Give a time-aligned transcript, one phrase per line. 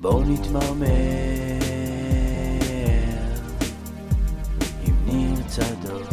[0.00, 0.86] בואו נתמרמר
[4.86, 6.08] עם ניר צדוק.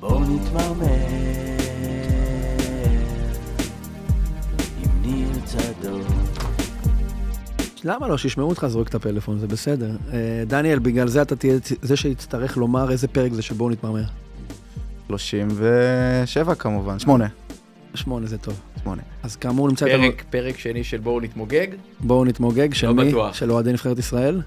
[0.00, 0.86] בואו נתמרמר
[4.82, 6.06] עם ניר צדוק.
[7.84, 8.18] למה לא?
[8.18, 9.90] שישמעו אותך זורק את הפלאפון, זה בסדר.
[10.12, 14.04] אה, דניאל, בגלל זה אתה תהיה זה שיצטרך לומר איזה פרק זה שבואו נתמרמר.
[15.08, 17.43] 37 כמובן, 8.
[17.94, 18.60] שמונה זה טוב.
[18.82, 19.02] 8.
[19.22, 21.66] אז כאמור נמצא פרק, פרק שני של בואו נתמוגג.
[22.00, 23.08] בואו נתמוגג, של לא מי?
[23.08, 23.34] בטוח.
[23.34, 24.42] של אוהדי נבחרת ישראל?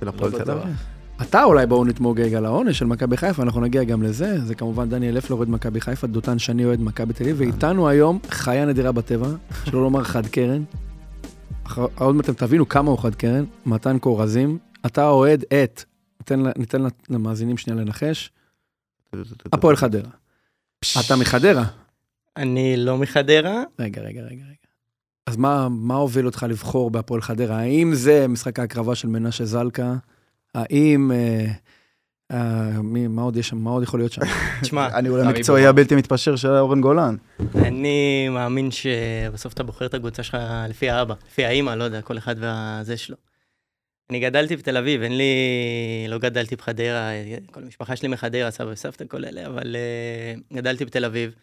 [0.00, 0.62] של הפועל לא תל בטוח.
[0.62, 0.76] אביב.
[1.22, 4.44] אתה אולי בואו נתמוגג על העונש של מכבי חיפה, אנחנו נגיע גם לזה.
[4.44, 8.18] זה כמובן דניאל לפלר אוהד מכבי חיפה, דותן שני אוהד מכבי תל אביב, ואיתנו היום
[8.30, 9.28] חיה נדירה בטבע,
[9.64, 10.62] שלא לומר חד קרן.
[11.98, 14.58] עוד מעט אתם תבינו כמה הוא חד קרן, מתן כורזים.
[14.86, 15.84] אתה אוהד את,
[16.56, 18.30] ניתן למאזינים שנייה לנחש,
[19.52, 20.10] הפועל חדרה.
[21.06, 21.64] אתה מחדרה?
[22.38, 24.68] אני לא מחדרה, רגע, רגע, רגע, רגע.
[25.26, 27.58] אז מה, מה הוביל אותך לבחור בהפועל חדרה?
[27.58, 29.94] האם זה משחק ההקרבה של מנשה זלקה?
[30.54, 31.12] האם...
[31.12, 31.46] אה,
[32.32, 33.58] אה, מי, מה עוד יש שם?
[33.58, 34.22] מה עוד יכול להיות שם?
[34.62, 35.66] תשמע, אני אולי מקצועי.
[35.66, 37.16] הבלתי מתפשר של אורן גולן.
[37.54, 40.36] אני מאמין שבסוף אתה בוחר את הקבוצה שלך
[40.68, 43.16] לפי האבא, לפי האימא, לא יודע, כל אחד והזה שלו.
[44.10, 45.24] אני גדלתי בתל אביב, אין לי...
[46.08, 47.10] לא גדלתי בחדרה,
[47.50, 51.34] כל המשפחה שלי מחדרה, סבא וסבתא, כל אלה, אבל uh, גדלתי בתל אביב.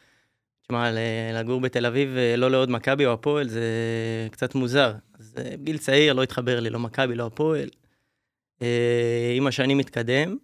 [0.67, 0.91] תשמע,
[1.33, 3.61] לגור בתל אביב, אה, לא לעוד מכבי או הפועל, זה
[4.31, 4.93] קצת מוזר.
[5.19, 7.69] אז אה, בגיל צעיר לא התחבר לי, לא מכבי, לא הפועל.
[8.61, 10.37] אה, עם השנים מתקדם,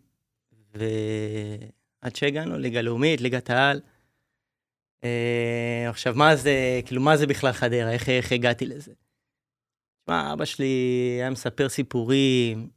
[0.74, 3.82] ועד שהגענו, ליגה לאומית, ליגת העל.
[5.04, 7.92] אה, עכשיו, מה זה, כאילו, מה זה בכלל חדרה?
[7.92, 8.92] איך, איך הגעתי לזה?
[10.04, 10.66] תשמע, אבא שלי
[11.20, 12.70] היה מספר סיפורים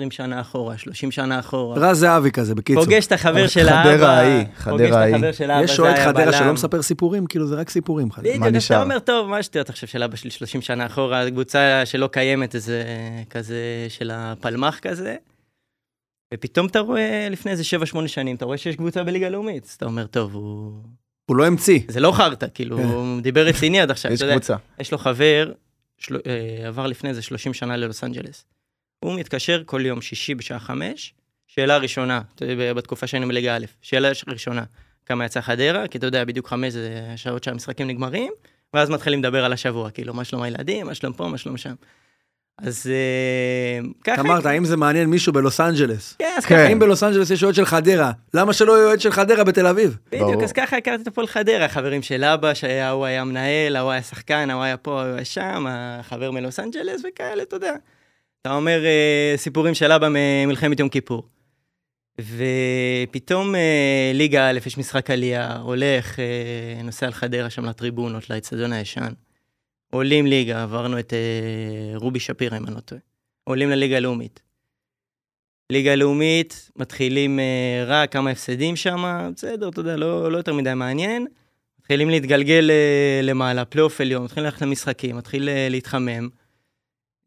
[0.00, 1.76] 20 שנה אחורה, 30 שנה אחורה.
[1.78, 2.84] רז זהבי כזה, בקיצור.
[2.84, 4.06] פוגש את החבר של חדרה האבא.
[4.06, 5.32] ההיא, חדרה ההיא.
[5.32, 6.52] של האבא, יש אוהד חדרה שלא.
[6.52, 8.12] מספר סיפורים, כאילו זה רק סיפורים.
[8.12, 8.30] חדרה.
[8.30, 8.76] בדיוק, אז נשאר?
[8.76, 12.54] אתה אומר, טוב, מה השטויות עכשיו של אבא שלי 30 שנה אחורה, קבוצה שלא קיימת,
[12.54, 12.84] איזה
[13.30, 15.16] כזה של הפלמ"ח כזה.
[16.34, 17.62] ופתאום אתה רואה, לפני איזה
[17.94, 19.64] 7-8 שנים, אתה רואה שיש קבוצה בליגה לאומית.
[19.64, 20.72] אז אתה אומר, טוב, הוא...
[21.26, 21.80] הוא לא המציא.
[21.88, 22.84] זה לא חרטא, כאילו, כן.
[22.84, 24.12] הוא דיבר רציני עד עכשיו.
[24.14, 24.56] יש קבוצה.
[24.80, 25.52] יש לו חבר.
[26.26, 28.44] אה, עבר לפני איזה 30 שנה ללוס אנג'לס.
[29.00, 31.14] הוא מתקשר כל יום שישי בשעה חמש,
[31.46, 32.20] שאלה ראשונה,
[32.76, 34.64] בתקופה שהיינו בליגה א', שאלה ראשונה,
[35.06, 38.32] כמה יצא חדרה, כי אתה יודע, בדיוק חמש זה השעות שהמשחקים נגמרים,
[38.74, 41.74] ואז מתחילים לדבר על השבוע, כאילו, מה שלום הילדים, מה שלום פה, מה שלום שם.
[42.58, 44.20] אז אה, ככה...
[44.20, 46.16] אמרת, האם זה מעניין מישהו בלוס אנג'לס?
[46.18, 46.54] כן, אז כן.
[46.54, 48.12] ככה, האם בלוס אנג'לס יש אוהד של חדרה?
[48.34, 49.96] למה שלא יהיה אוהד של חדרה בתל אביב?
[50.12, 50.42] בדיוק.
[50.42, 54.50] אז ככה הכרתי את הפועל חדרה, חברים של אבא, שההוא היה מנהל, ההוא היה שחקן,
[54.50, 57.74] ההוא היה פה, ההוא היה שם, החבר מלוס אנג'לס וכאלה, אתה יודע.
[58.42, 61.28] אתה אומר אה, סיפורים של אבא ממלחמת יום כיפור.
[62.20, 68.72] ופתאום אה, ליגה א', יש משחק עלייה, הולך, אה, נוסע על חדרה שם לטריבונות, לאצטדיון
[68.72, 69.12] הישן.
[69.90, 73.00] עולים ליגה, עברנו את אה, רובי שפירא, אם אני לא טועה.
[73.44, 74.42] עולים לליגה הלאומית.
[75.70, 80.74] ליגה לאומית, מתחילים אה, רע, כמה הפסדים שם, בסדר, אתה יודע, לא, לא יותר מדי
[80.74, 81.26] מעניין.
[81.80, 86.28] מתחילים להתגלגל אה, למעלה, פלייאוף עליון, מתחילים ללכת למשחקים, מתחיל אה, להתחמם.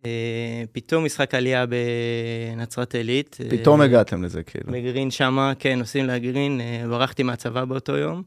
[0.06, 3.38] אה, פתאום משחק עלייה בנצרת עילית.
[3.44, 4.74] אה, פתאום הגעתם לזה, כאילו.
[4.74, 8.24] בגרין שמה, כן, נוסעים לגרין, אה, ברחתי מהצבא באותו יום.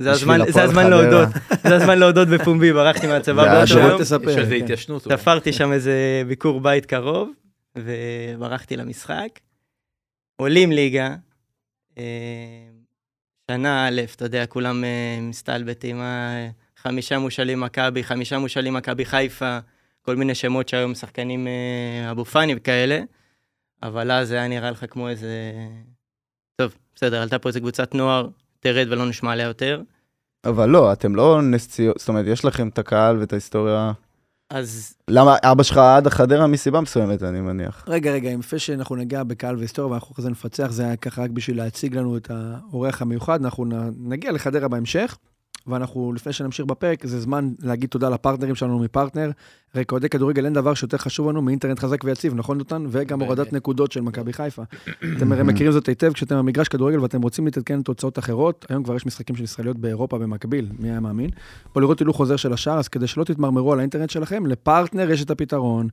[0.00, 0.88] זה הזמן, זה.
[0.88, 1.28] להודות,
[1.62, 4.00] זה הזמן להודות בפומבי, ברחתי מהצבא באותו יום.
[4.00, 4.30] תספר.
[4.30, 4.64] יש על זה כן.
[4.64, 5.02] התיישנות.
[5.02, 7.30] ספרתי שם איזה ביקור בית קרוב,
[7.78, 9.28] וברחתי למשחק.
[10.36, 11.14] עולים ליגה,
[13.50, 14.84] שנה א', אתה יודע, כולם
[15.20, 16.00] מסתלבטים,
[16.76, 19.58] חמישה מושאלים מכבי, חמישה מושאלים מכבי חיפה,
[20.06, 23.00] כל מיני שמות שהיום שחקנים אה, אבו פאני וכאלה,
[23.82, 25.52] אבל אז זה היה נראה לך כמו איזה...
[26.56, 28.28] טוב, בסדר, עלתה פה איזה קבוצת נוער,
[28.60, 29.82] תרד ולא נשמע עליה יותר.
[30.44, 33.92] אבל לא, אתם לא נס ציונה, זאת אומרת, יש לכם את הקהל ואת ההיסטוריה.
[34.50, 37.84] אז למה אבא שלך עד החדרה מסיבה מסוימת, אני מניח.
[37.88, 41.30] רגע, רגע, יפה שאנחנו נגיע בקהל והיסטוריה ואנחנו אחרי זה נפצח, זה היה ככה רק
[41.30, 43.64] בשביל להציג לנו את האורח המיוחד, אנחנו
[43.98, 45.18] נגיע לחדרה בהמשך,
[45.66, 49.30] ואנחנו, לפני שנמשיך בפרק, זה זמן להגיד תודה לפרטנרים שלנו מפרטנר.
[49.74, 52.86] הרי כאוהדי כדורגל אין דבר שיותר חשוב לנו מאינטרנט חזק ויציב, נכון דותן?
[52.88, 53.20] וגם.
[53.22, 54.62] הורדת נקודות של מכבי חיפה.
[55.16, 58.96] אתם הרי מכירים זאת היטב כשאתם במגרש כדורגל ואתם רוצים להתעדכן לתוצאות אחרות, היום כבר
[58.96, 61.30] יש משחקים של ישראליות באירופה במקביל, מי היה מאמין?
[61.72, 65.22] פה לראות הילוך חוזר של השער, אז כדי שלא תתמרמרו על האינטרנט שלכם, לפרטנר יש
[65.22, 65.88] את הפתרון.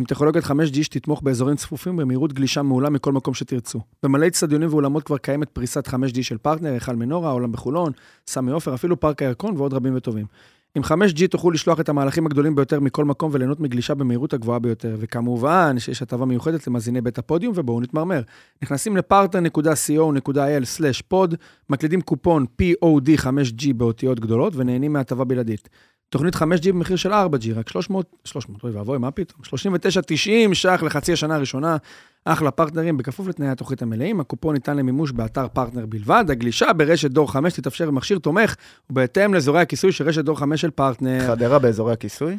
[0.00, 3.80] עם טכנולוגיית 5G שתתמוך באזורים צפופים במהירות גלישה מעולה מכל מקום שתרצו.
[4.02, 7.92] במלא אצטדיונים ואולמות כבר קיימת פריסת 5G של פרטנר, היכל מנורה, העולם בחולון,
[8.26, 10.26] סמי עופר, אפילו פארק הירקון ועוד רבים וטובים.
[10.74, 14.96] עם 5G תוכלו לשלוח את המהלכים הגדולים ביותר מכל מקום וליהנות מגלישה במהירות הגבוהה ביותר.
[14.98, 18.20] וכמובן שיש הטבה מיוחדת למאזיני בית הפודיום, ובואו נתמרמר.
[18.62, 21.34] נכנסים לפרטנר.co.il/pod,
[21.70, 25.68] מקלידים קופון POD5G באותיות גדולות ונהנים מהטבה בלעדית.
[26.08, 29.40] תוכנית 5G במחיר של 4G, רק 300, 300, אוי ואבוי, מה פתאום?
[29.44, 31.76] 39.90 ש"ח לחצי השנה הראשונה,
[32.24, 34.20] אחלה פרטנרים, בכפוף לתנאי התוכנית המלאים.
[34.20, 36.24] הקופון ניתן למימוש באתר פרטנר בלבד.
[36.28, 38.54] הגלישה ברשת דור 5 תתאפשר במכשיר תומך,
[38.90, 41.26] ובהתאם לאזורי הכיסוי של רשת דור 5 של פרטנר.
[41.26, 42.38] חדרה באזורי הכיסוי?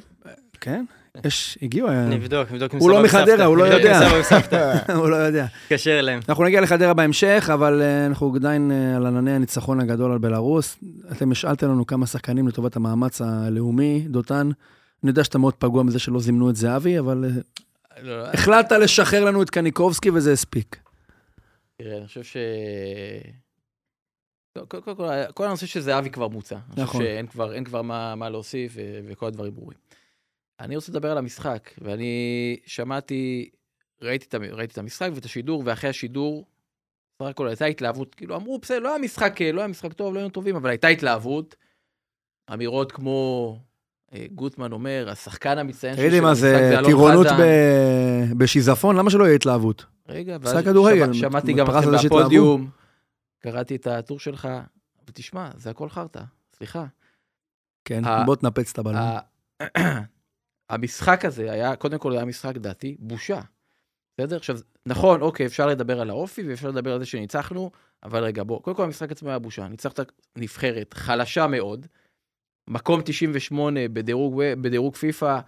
[0.61, 0.85] כן,
[1.25, 3.21] יש, הגיעו, היה- נבדוק, נבדוק עם הוא לא סבא וסבתא.
[3.31, 4.09] מחדרה, הוא לא נבדוק עם יודע.
[4.09, 5.45] סבא וסבתא, הוא לא יודע.
[5.63, 6.19] תתקשר אליהם.
[6.29, 10.77] אנחנו נגיע לחדרה בהמשך, אבל אה, אנחנו עדיין אה, על ענני הניצחון הגדול על בלרוס.
[11.11, 14.49] אתם השאלתם לנו כמה שחקנים לטובת המאמץ הלאומי, דותן.
[15.03, 17.29] אני יודע שאתה מאוד פגוע מזה שלא זימנו את זהבי, אבל אה,
[18.01, 20.79] לא, לא, החלטת לשחרר לנו את קניקובסקי וזה הספיק.
[21.81, 22.37] תראה, אני חושב ש...
[24.55, 24.93] לא, קודם כל,
[25.33, 26.55] כל, הנושא של זהבי כבר מוצע.
[26.55, 27.01] אני נכון.
[27.01, 27.03] חושב
[27.43, 28.75] שאין כבר, מה, מה להוסיף
[29.07, 29.77] וכל הדברים ברורים.
[30.59, 33.49] אני רוצה לדבר על המשחק, ואני שמעתי,
[34.01, 36.45] ראיתי ראיתי את המשחק ואת השידור, ואחרי השידור,
[37.19, 40.19] סך הכל הייתה התלהבות, כאילו אמרו, בסדר, לא היה משחק, לא היה משחק טוב, לא
[40.19, 41.55] היינו טובים, אבל הייתה התלהבות.
[42.53, 43.59] אמירות כמו,
[44.13, 47.37] אה, גוטמן אומר, השחקן המצטיין של המשחק זה אלון טירונות חזן.
[47.37, 48.95] ב- בשיזפון?
[48.95, 49.85] למה שלא יהיה התלהבות?
[50.07, 50.53] רגע, ואז
[51.13, 52.17] שמעתי גם שהתלהבו.
[52.17, 52.69] בפודיום,
[53.39, 54.47] קראתי את הטור שלך,
[55.07, 56.21] ותשמע, זה הכל חרטא,
[56.57, 56.85] סליחה.
[57.85, 59.01] כן, בוא תנפץ את הבלון.
[60.69, 63.41] המשחק הזה היה, קודם כל היה משחק דעתי, בושה.
[64.17, 64.35] בסדר?
[64.35, 67.71] עכשיו, נכון, אוקיי, אפשר לדבר על האופי ואפשר לדבר על זה שניצחנו,
[68.03, 69.67] אבל רגע, בוא, קודם כל המשחק עצמו היה בושה.
[69.67, 69.99] ניצחת
[70.35, 71.85] נבחרת חלשה מאוד,
[72.67, 75.39] מקום 98 בדירוג, בדירוג פיפא,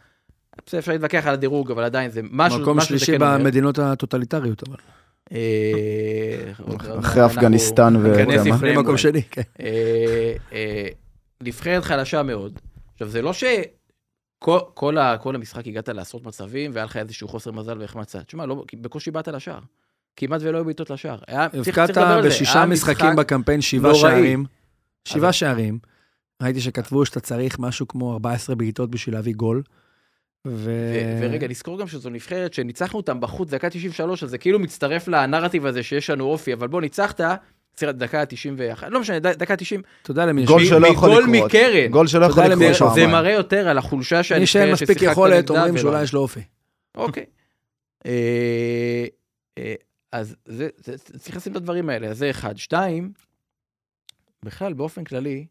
[0.65, 3.37] בסדר, אפשר להתווכח על הדירוג, אבל עדיין זה משהו, מקום משהו שלישי כן אומר.
[3.37, 4.77] במדינות הטוטליטריות, אבל.
[5.31, 6.51] אה,
[6.99, 8.45] אחרי אנחנו אפגניסטן ו- ניכנס?
[8.45, 8.97] לפני מקום.
[8.97, 9.41] שני, כן.
[9.59, 10.87] אה, אה,
[11.43, 12.59] נבחרת חלשה מאוד.
[12.93, 13.55] עכשיו, זה לא שכל
[14.73, 18.23] כל ה- כל המשחק הגעת לעשרות מצבים, והיה לך איזשהו חוסר מזל והחמצה.
[18.23, 19.59] תשמע, לא, בקושי באת לשער.
[20.15, 21.17] כמעט ולא היו בעיטות לשער.
[21.27, 21.89] הבקעת.
[22.25, 24.01] בשישה משחקים משחק- בקמפיין שבעה נוראי.
[24.01, 24.45] שערים.
[25.05, 25.79] שבעה שערים.
[26.43, 29.63] ראיתי שכתבו שאתה צריך משהו כמו 14 בעיטות בשביל להביא גול.
[30.47, 30.51] ו...
[30.51, 35.07] ו- ורגע, נזכור גם שזו נבחרת שניצחנו אותם בחוץ, דקה 93, אז זה כאילו מצטרף
[35.07, 37.21] לנרטיב הזה שיש לנו אופי, אבל בוא, ניצחת,
[37.79, 40.45] בסדר, דקה 91, לא משנה, דקה 90, אתה יודע למי.
[40.45, 41.23] גול שלא יכול לקרות.
[41.27, 41.87] מקרן.
[41.91, 43.09] גול שלא יכול לקרות יש- זה פעמיים.
[43.09, 46.03] מראה יותר על החולשה של מי שאין מספיק ששיחקת יכולת, נגדה אומרים שאולי.
[46.03, 46.41] יש לו אופי.
[46.95, 47.25] אוקיי.
[48.05, 49.05] אה,
[49.57, 49.73] אה,
[50.11, 50.35] אז
[51.17, 52.57] צריך לשים את הדברים האלה, אז זה אחד.
[52.57, 53.11] שתיים,
[54.45, 55.45] בכלל, באופן כללי,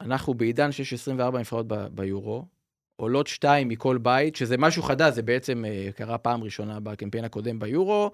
[0.00, 2.44] אנחנו בעידן שיש 24 נבחרות ביורו,
[2.96, 7.58] עולות שתיים מכל בית, שזה משהו חדש, זה בעצם אה, קרה פעם ראשונה בקמפיין הקודם
[7.58, 8.10] ביורו,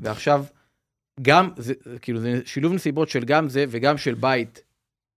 [0.00, 0.44] ועכשיו
[1.22, 1.72] גם, זה,
[2.02, 4.62] כאילו, זה שילוב נסיבות של גם זה וגם של בית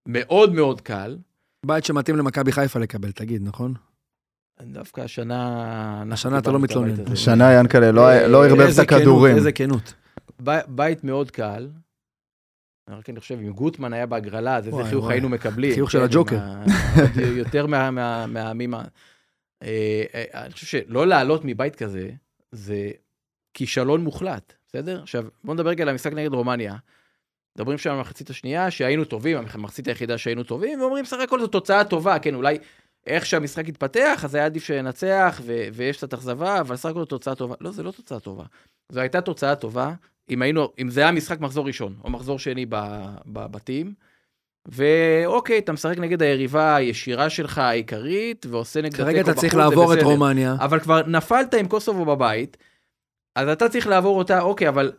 [0.07, 1.17] מאוד מאוד קל.
[1.65, 3.73] בית שמתאים למכבי חיפה לקבל, תגיד, נכון?
[4.61, 6.03] דווקא השנה...
[6.11, 7.11] השנה אתה לא מתלונן.
[7.11, 9.35] השנה ינקלה לא אה, לא ערבב את הכדורים.
[9.35, 9.94] איזה כנות.
[10.39, 11.69] בי- בית מאוד קל.
[12.89, 15.09] רק אני חושב, אם גוטמן היה בהגרלה, אז איזה חיוך.
[15.09, 15.73] היינו מקבלים.
[15.73, 16.39] חיוך של כן, הג'וקר.
[17.38, 18.83] יותר מה- מה- מהעמים ה...
[19.63, 22.09] אה, אה, אני חושב שלא לעלות מבית כזה,
[22.51, 22.91] זה
[23.53, 25.01] כישלון מוחלט, בסדר?
[25.01, 26.75] עכשיו, בוא נדבר רגע על המשחק נגד רומניה.
[27.57, 31.47] מדברים שם על המחצית השנייה, שהיינו טובים, המחצית היחידה שהיינו טובים, ואומרים, סך הכל זו
[31.47, 32.57] תוצאה טובה, כן, אולי
[33.07, 37.05] איך שהמשחק התפתח, אז היה עדיף שננצח, ו- ויש קצת אכזבה, אבל סך הכל זו
[37.05, 37.55] תוצאה טובה.
[37.61, 38.43] לא, זו לא תוצאה טובה.
[38.89, 39.93] זו הייתה תוצאה טובה,
[40.29, 42.65] אם היינו, אם זה היה משחק מחזור ראשון, או מחזור שני
[43.25, 43.93] בבתים,
[44.65, 50.03] ואוקיי, אתה משחק נגד היריבה הישירה שלך, העיקרית, ועושה נגד כרגע אתה צריך לעבור את.
[50.03, 50.55] רומניה.
[50.59, 52.57] אבל כבר נפלת עם קוסובו בבית,
[53.35, 54.91] אז אתה צריך לעבור אותה, אוקיי, אבל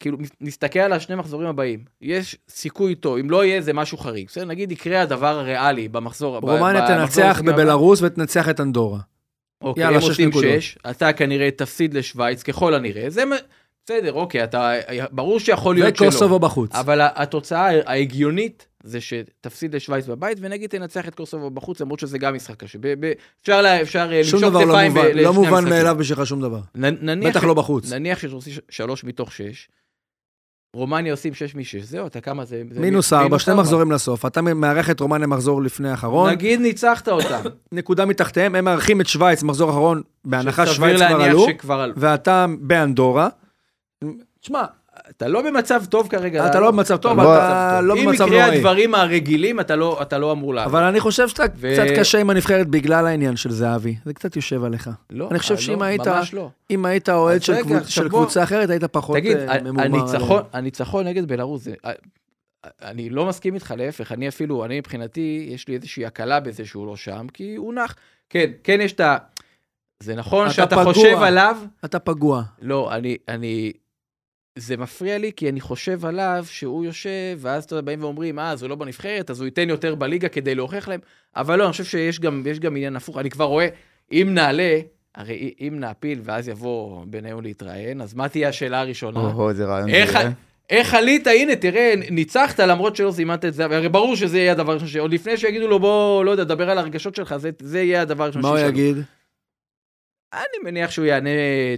[0.00, 1.84] כאילו, נסתכל על השני מחזורים הבאים.
[2.00, 4.26] יש סיכוי טוב, אם לא יהיה זה משהו חריג.
[4.26, 6.40] בסדר, נגיד יקרה הדבר הריאלי במחזור...
[6.40, 7.52] ב- רומניה תנצח הבא.
[7.52, 9.00] בבלרוס ותנצח את אנדורה.
[9.62, 10.30] אוקיי, יאללה, הם עושים.
[10.32, 13.10] שש, אתה כנראה תפסיד לשוויץ, ככל הנראה.
[13.10, 13.22] זה...
[13.86, 14.72] בסדר, אוקיי, אתה...
[15.12, 16.06] ברור שיכול להיות שלא.
[16.06, 16.74] וקוסובו בחוץ.
[16.74, 22.34] אבל התוצאה ההגיונית זה שתפסיד לשוויץ בבית, ונגיד תנצח את קוסובו בחוץ, למרות שזה גם
[22.34, 22.78] משחק קשה.
[23.42, 25.68] אפשר לה- אפשר אה, שום למשוך דבר לא כתפיים מובן, ב- לשני לא מובן המשחקים.
[25.68, 26.60] מאליו בשבילך שום דבר.
[26.74, 27.92] נניח בטח לא בחוץ.
[27.92, 29.68] נניח שעושים שלוש מתוך שש,
[30.76, 32.62] רומניה עושים שש משש, זהו, אתה כמה זה?
[32.70, 34.26] זה מינוס ארבע, שני מחזורים לסוף.
[34.26, 36.30] אתה מארח את רומניה מחזור לפני האחרון.
[36.30, 37.40] נגיד ניצחת אותם.
[37.72, 41.00] נקודה מתחתיהם, הם מארחים את שווייץ מחזור אחרון, בהנחה שווייץ
[41.58, 41.94] כבר עלו.
[41.96, 43.28] ואתה באנדורה.
[44.40, 44.64] תשמע,
[45.10, 46.46] אתה לא במצב טוב כרגע.
[46.46, 48.56] אתה לא במצב טוב, לא אתה לא אם במצב יקרה נוראי.
[48.56, 50.72] הדברים הרגילים, אתה לא לא אמור לעלות.
[50.72, 53.96] אבל אני חושב שאתה קצת קשה עם הנבחרת בגלל העניין של זהבי.
[54.04, 54.90] זה קצת יושב עליך.
[55.10, 56.02] לא, אני חושב אה, שאם לא, היית-
[56.32, 56.50] לא.
[56.70, 57.42] אם היית אוהד
[57.86, 60.42] של קבוצה אחרת, היית פחות תגיד, אה, ה- ממורמר.
[60.52, 61.92] הניצחון, נגד בלרוס, אה,
[62.82, 66.86] אני לא מסכים איתך, להפך, אני אפילו, אני מבחינתי, יש לי איזושהי הקלה בזה שהוא
[66.86, 67.94] לא שם, כי הוא נח.
[68.30, 69.16] כן, כן יש את ה...
[70.02, 70.92] זה נכון אתה שאתה פגוע.
[70.94, 72.42] חושב עליו, אתה פגוע.
[72.62, 73.72] לא, אני, אני...
[74.60, 78.50] זה מפריע לי כי אני חושב עליו שהוא יושב, ואז אתה יודע, באים ואומרים, אה,
[78.50, 81.00] אז הוא לא בנבחרת, אז הוא ייתן יותר בליגה כדי להוכיח להם.
[81.36, 83.18] אבל לא, אני חושב שיש גם, גם עניין הפוך.
[83.18, 83.68] אני כבר רואה,
[84.12, 84.80] אם נעלה,
[85.14, 89.20] הרי אם נעפיל ואז יבוא בניון להתראיין, אז מה תהיה השאלה הראשונה?
[89.20, 89.88] או, איזה רעיון.
[89.88, 90.28] איך, זה.
[90.70, 94.72] איך עלית, הנה, תראה, ניצחת למרות שלא זימנת את זה, הרי ברור שזה יהיה הדבר
[94.72, 98.02] הראשון, עוד לפני שיגידו לו, בוא, לא יודע, דבר על הרגשות שלך, זה, זה יהיה
[98.02, 98.58] הדבר הראשון מה הוא.
[98.58, 98.96] יגיד?
[100.32, 101.30] אני מניח שהוא יענה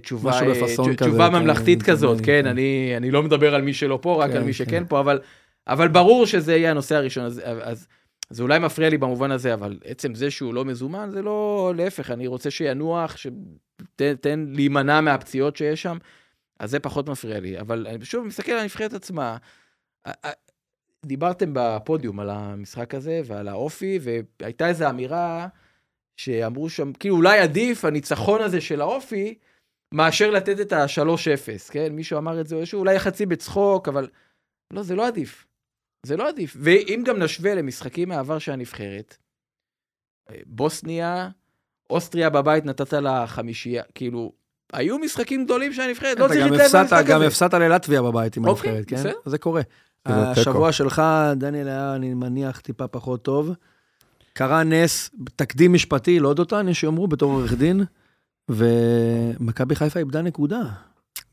[0.02, 2.24] תשובה, אה, תשובה ממלכתית כזאת, כן.
[2.24, 4.64] כן, אני, אני לא מדבר על מי שלא פה, רק כן, על מי כן.
[4.64, 5.20] שכן פה, אבל,
[5.66, 7.86] אבל ברור שזה יהיה הנושא הראשון, אז, אז
[8.30, 12.10] זה אולי מפריע לי במובן הזה, אבל עצם זה שהוא לא מזומן, זה לא, להפך,
[12.10, 15.98] אני רוצה שינוח, שתן תן להימנע מהפציעות שיש שם,
[16.58, 19.36] אז זה פחות מפריע לי, אבל אני שוב מסתכל על הנבחרת עצמה,
[21.06, 25.48] דיברתם בפודיום על המשחק הזה ועל האופי, והייתה איזו אמירה
[26.22, 29.34] שאמרו שם, כאילו אולי עדיף הניצחון הזה של האופי,
[29.94, 31.92] מאשר לתת את ה-3-0, כן?
[31.92, 34.08] מישהו אמר את זה, או אולי חצי בצחוק, אבל
[34.72, 35.46] לא, זה לא עדיף.
[36.06, 36.56] זה לא עדיף.
[36.60, 39.16] ואם גם נשווה למשחקים מהעבר של הנבחרת,
[40.30, 41.28] אה, בוסניה,
[41.90, 44.32] אוסטריה בבית נתת לה חמישייה, כאילו,
[44.72, 47.26] היו משחקים גדולים של הנבחרת, לא צריך להתלהב הפסדת- מהמשחק גם הזה.
[47.26, 48.96] הפסדת ללטביה בבית עם אוקיי, הנבחרת, כן?
[48.96, 49.18] בסדר.
[49.24, 49.62] זה קורה.
[50.06, 51.02] השבוע שלך,
[51.36, 53.50] דניאל היה, אני מניח, טיפה פחות טוב.
[54.32, 57.84] קרה נס, תקדים משפטי, לא דותן, יש שיאמרו, בתור עורך דין,
[58.48, 60.60] ומכבי חיפה איבדה נקודה.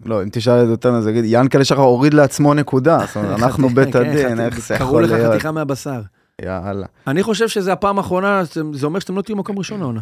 [0.05, 2.99] לא, אם תשאל את אותנו, אז יגיד, ינקלה שחר הוריד לעצמו נקודה.
[3.07, 5.33] זאת אומרת, אנחנו בית כן, הדין, חתיכה- איך זה קראו יכול לך להיות?
[5.33, 6.01] חתיכה מהבשר.
[6.41, 6.85] יאללה.
[7.07, 8.41] אני חושב שזה הפעם האחרונה,
[8.73, 9.99] זה אומר שאתם לא תהיו מקום ראשון העונה.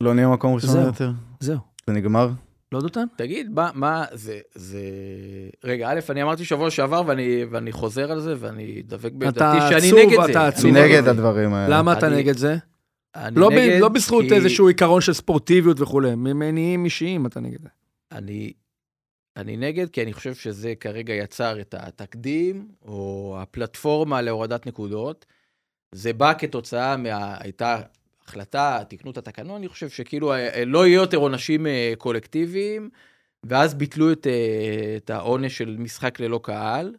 [0.00, 0.84] לא נהיה מקום ראשון.
[0.84, 1.12] יותר?
[1.40, 1.58] זהו.
[1.86, 2.30] זה נגמר?
[2.72, 3.04] לא דותן?
[3.16, 4.80] תגיד, מה, מה, זה, זה...
[5.64, 9.76] רגע, א', אני אמרתי שבוע שעבר, ואני, ואני חוזר על זה, ואני דבק בעמדתי שאני
[9.88, 10.30] עצוב, נגד זה.
[10.30, 10.76] אתה עצוב.
[10.76, 11.08] אני נגד.
[11.08, 11.78] הדברים האלה.
[11.78, 12.56] למה אתה אני- נגד זה?
[13.16, 17.40] אני לא ב- נגד לא בזכות כי איזשהו עיקרון של ספורטיביות וכולי, ממניעים אישיים אתה
[17.40, 17.68] נגד זה.
[18.12, 18.52] אני,
[19.36, 25.26] אני נגד, כי אני חושב שזה כרגע יצר את התקדים, או הפלטפורמה להורדת נקודות.
[25.94, 27.36] זה בא כתוצאה מה...
[27.40, 27.78] הייתה
[28.28, 32.90] החלטה, תיקנו את התקנון, אני חושב שכאילו אה, לא יהיו יותר עונשים אה, קולקטיביים,
[33.44, 36.94] ואז ביטלו את, אה, את העונש של משחק ללא קהל.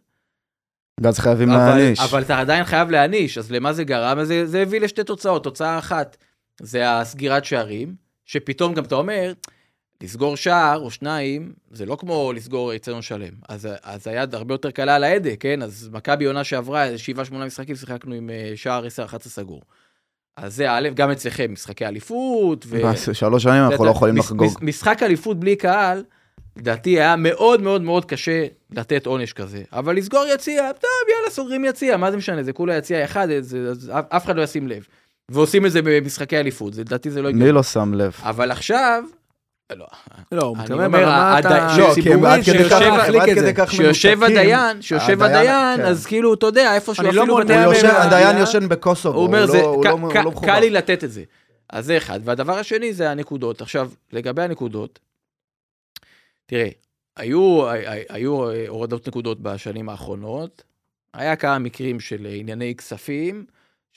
[1.01, 1.99] ואז חייבים אבל, להעניש.
[1.99, 4.23] אבל אתה עדיין חייב להעניש, אז למה זה גרם?
[4.23, 5.43] זה, זה הביא לשתי תוצאות.
[5.43, 6.17] תוצאה אחת,
[6.61, 7.95] זה הסגירת שערים,
[8.25, 9.33] שפתאום גם אתה אומר,
[10.03, 13.33] לסגור שער או שניים, זה לא כמו לסגור אצטדיון שלם.
[13.49, 15.61] אז, אז היד הרבה יותר קלה על ההדק, כן?
[15.61, 19.61] אז מכבי עונה שעברה, שבעה, שמונה משחקים, שיחקנו עם אה, שער 10-11 סגור.
[20.41, 22.65] אז זה א', גם אצלכם, משחקי אליפות.
[22.69, 22.81] ו...
[23.13, 24.47] שלוש שנים אנחנו לא יכולים לחגוג.
[24.47, 26.03] מש- משחק אליפות בלי קהל,
[26.57, 29.61] לדעתי היה מאוד מאוד מאוד קשה לתת עונש כזה.
[29.73, 33.57] אבל לסגור יציע, טוב, יאללה, סוגרים יציע, מה זה משנה, זה כולה יציע אחד, זה,
[33.69, 34.83] אז אף- אחד לא ישים לב.
[35.29, 38.13] ועושים את זה במשחקי אליפות, לדעתי זה לא מי לא שם לב?
[38.23, 39.03] אבל עכשיו,
[39.75, 39.87] לא,
[40.31, 41.77] לא, הוא מתכוון אומר, ברמת הדי- ה...
[41.77, 41.93] לא,
[43.93, 44.23] שיושב.
[44.23, 45.85] הדיין, שיושב הדיין- כן.
[45.85, 47.53] אז כאילו, אתה יודע, איפשהו אני לא אפילו בתי
[47.87, 49.97] הדיין יושן בקוסובו, הוא לא- הוא לא-
[50.31, 50.47] מחובר.
[50.47, 51.23] קל לי לתת את זה.
[51.69, 52.19] אז זה אחד.
[52.23, 53.61] והדבר השני זה הנקודות.
[53.61, 54.99] עכשיו, לגבי הנקודות,
[56.45, 56.69] תראה,
[57.17, 60.63] היו, הי- היו אה, הורדות נקודות בשנים האחרונות,
[61.13, 63.45] היה כמה מקרים של ענייני כספים,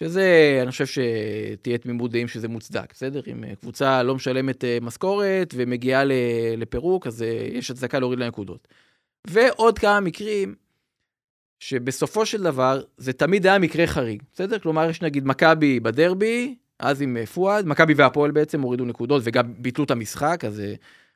[0.03, 3.21] שזה, אני חושב שתהיה תמימות דעים שזה מוצדק, בסדר?
[3.27, 6.03] אם אה, קבוצה לא משלמת אה, משכורת ומגיעה
[6.57, 8.69] לפירוק, אז אה, יש הצדקה להוריד לה נקודות.
[9.27, 10.55] ועוד כמה מקרים
[11.61, 14.59] שבסופו של דבר זה תמיד היה מקרה חריג, בסדר?
[14.59, 19.85] כלומר, יש נגיד מכבי בדרבי, אז עם פואד, מכבי והפועל בעצם הורידו נקודות וגם ביטלו
[19.85, 20.63] את המשחק, אז,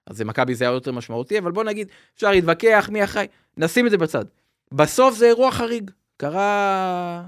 [0.07, 3.27] אז מכבי זה היה יותר משמעותי, אבל בוא נגיד, אפשר להתווכח מי אחראי,
[3.57, 4.25] נשים את זה בצד.
[4.73, 7.23] בסוף זה אירוע חריג, קרה...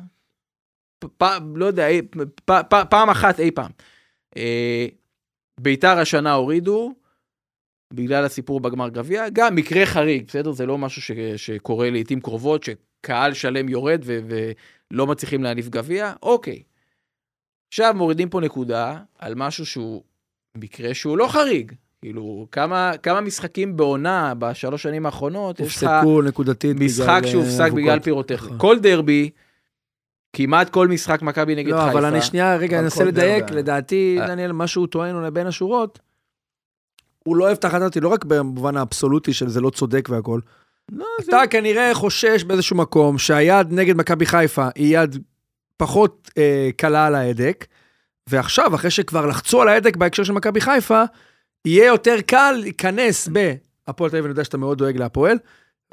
[0.99, 1.25] פ, פ,
[1.55, 2.03] לא יודע, אי-
[2.45, 3.71] פ, פ, פעם אחת אי פעם.
[4.37, 4.87] אה,
[5.61, 6.95] ביתר השנה הורידו,
[7.95, 10.53] בגלל הסיפור בגמר גביע, גם מקרה חריג, בסדר?
[10.53, 14.19] זה לא משהו ש, שקורה לעיתים קרובות, שקהל שלם יורד ו,
[14.91, 16.63] ולא מצליחים להניף גביע, אוקיי.
[17.73, 20.03] עכשיו מורידים פה נקודה על משהו שהוא
[20.57, 21.73] מקרה שהוא לא חריג.
[22.01, 26.87] כאילו, כמה, כמה משחקים בעונה בשלוש שנים האחרונות, יש לך הופסקו נקודתית בגלל...
[26.87, 27.79] משחק אה, שהופסק אבוקות.
[27.83, 28.47] בגלל פירוטכני.
[28.47, 28.59] נכון.
[28.59, 29.31] כל דרבי,
[30.33, 31.91] כמעט כל משחק מכבי נגד לא, חיפה.
[31.91, 33.51] אבל אני שנייה, רגע, אבל אנסה לדייק.
[33.51, 34.27] לדעתי, אה.
[34.27, 35.99] דניאל, מה שהוא טוען אולי בין השורות,
[37.25, 40.41] הוא לא אוהב את ההחלטה הזאת, לא רק במובן האבסולוטי של זה לא צודק והכל.
[40.93, 41.33] לא, זה...
[41.33, 45.23] אתה כנראה חושש באיזשהו מקום שהיד נגד מכבי חיפה היא יד
[45.77, 47.67] פחות אה, קלה על ההדק,
[48.27, 51.03] ועכשיו, אחרי שכבר לחצו על ההדק בהקשר של מכבי חיפה,
[51.65, 55.39] יהיה יותר קל להיכנס בהפועל תל אביב, אני יודע שאתה מאוד דואג להפועל,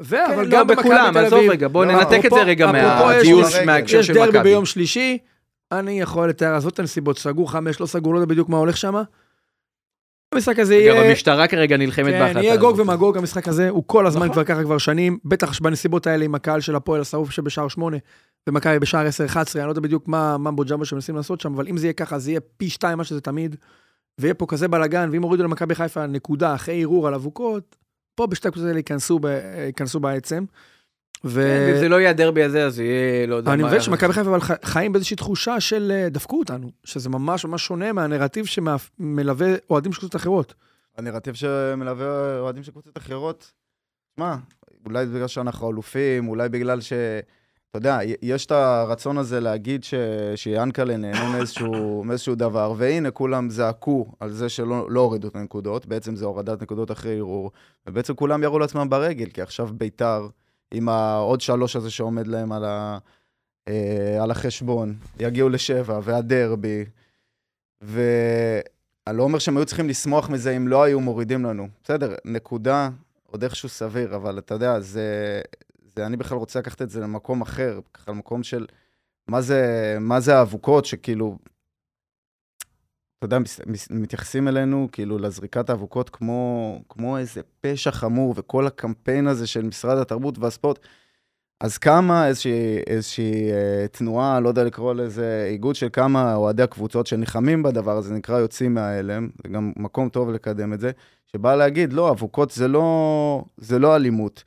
[0.02, 0.08] ו...
[0.16, 1.40] כן, אבל לא גם בכולם, עזוב.
[1.50, 4.42] רגע, בוא לא, ננתק את אפרופו- זה רגע יש- מהדיון, מההקשר יש של דרבי מכבי.
[4.42, 5.18] ביום שלישי,
[5.72, 8.76] אני יכול לתאר, עזוב את הנסיבות, סגור חמש, לא סגור, לא יודע בדיוק מה הולך
[8.76, 8.94] שם.
[10.34, 11.08] המשחק הזה גם יהיה...
[11.10, 12.32] המשטרה כרגע נלחמת בהחלטה.
[12.40, 12.78] כן, יהיה גוג.
[12.78, 14.32] ומגוג המשחק הזה, הוא כל הזמן נכון.
[14.32, 17.96] כבר ככה כבר שנים, בטח בנסיבות האלה עם הקהל של הפועל השרוף שבשער 8,
[18.48, 21.76] ומכבי בשער 10-11, אני לא יודע בדיוק מה ממבו ג'מבו שמנסים לעשות שם, אבל אם
[21.76, 23.56] זה יהיה ככה, זה יהיה פי שתיים מה שזה תמיד,
[24.20, 27.76] ויהיה פה כזה בלאגן, ואם הורידו למכבי חיפה נקודה אחרי ערעור על אבוקות,
[28.16, 30.44] פה בשתי הקבוצות האלה ייכנסו, ב- ייכנסו בעצם.
[31.24, 31.40] ו...
[31.42, 33.68] כן, ואם זה לא יהיה הדרבי הזה, אז יהיה, לא יודע אני מה.
[33.68, 37.92] מבין שמכבי חיפה אבל חיים באיזושהי תחושה של אה, דפקו אותנו, שזה ממש ממש שונה
[37.92, 40.54] מהנרטיב שמלווה אוהדים של קבוצות אחרות.
[40.96, 43.52] הנרטיב שמלווה אוהדים של קבוצות אחרות,
[44.16, 44.36] שמע,
[44.86, 46.92] אולי בגלל שאנחנו אלופים, אולי בגלל ש...
[47.70, 49.94] אתה יודע, יש את הרצון הזה להגיד ש...
[50.36, 55.86] שיאנקלה נהנה מאיזשהו, מאיזשהו דבר, והנה כולם זעקו על זה שלא לא הורידו את הנקודות,
[55.86, 57.50] בעצם זה הורדת נקודות אחרי ערעור,
[57.86, 60.28] ובעצם כולם ירו לעצמם ברגל, כי עכשיו ביתר,
[60.74, 62.98] עם העוד שלוש הזה שעומד להם על, ה...
[63.68, 66.84] אה, על החשבון, יגיעו לשבע, והדרבי,
[67.82, 71.68] ואני לא אומר שהם היו צריכים לשמוח מזה אם לא היו מורידים לנו.
[71.84, 72.88] בסדר, נקודה,
[73.26, 75.40] עוד איכשהו סביר, אבל אתה יודע, זה,
[75.96, 78.66] זה, אני בכלל רוצה לקחת את זה למקום אחר, ככה למקום של
[79.28, 81.38] מה זה, מה זה האבוקות, שכאילו,
[83.18, 83.38] אתה יודע,
[83.90, 89.98] מתייחסים אלינו, כאילו, לזריקת האבוקות כמו, כמו איזה פשע חמור, וכל הקמפיין הזה של משרד
[89.98, 90.78] התרבות והספורט.
[91.60, 97.06] אז כמה איזושהי, איזושהי אה, תנועה, לא יודע לקרוא לזה, איגוד של כמה אוהדי הקבוצות
[97.06, 100.90] שנלחמים בדבר הזה, נקרא יוצאים מההלם, זה גם מקום טוב לקדם את זה,
[101.26, 104.44] שבא להגיד, לא, אבוקות זה לא, זה לא אלימות.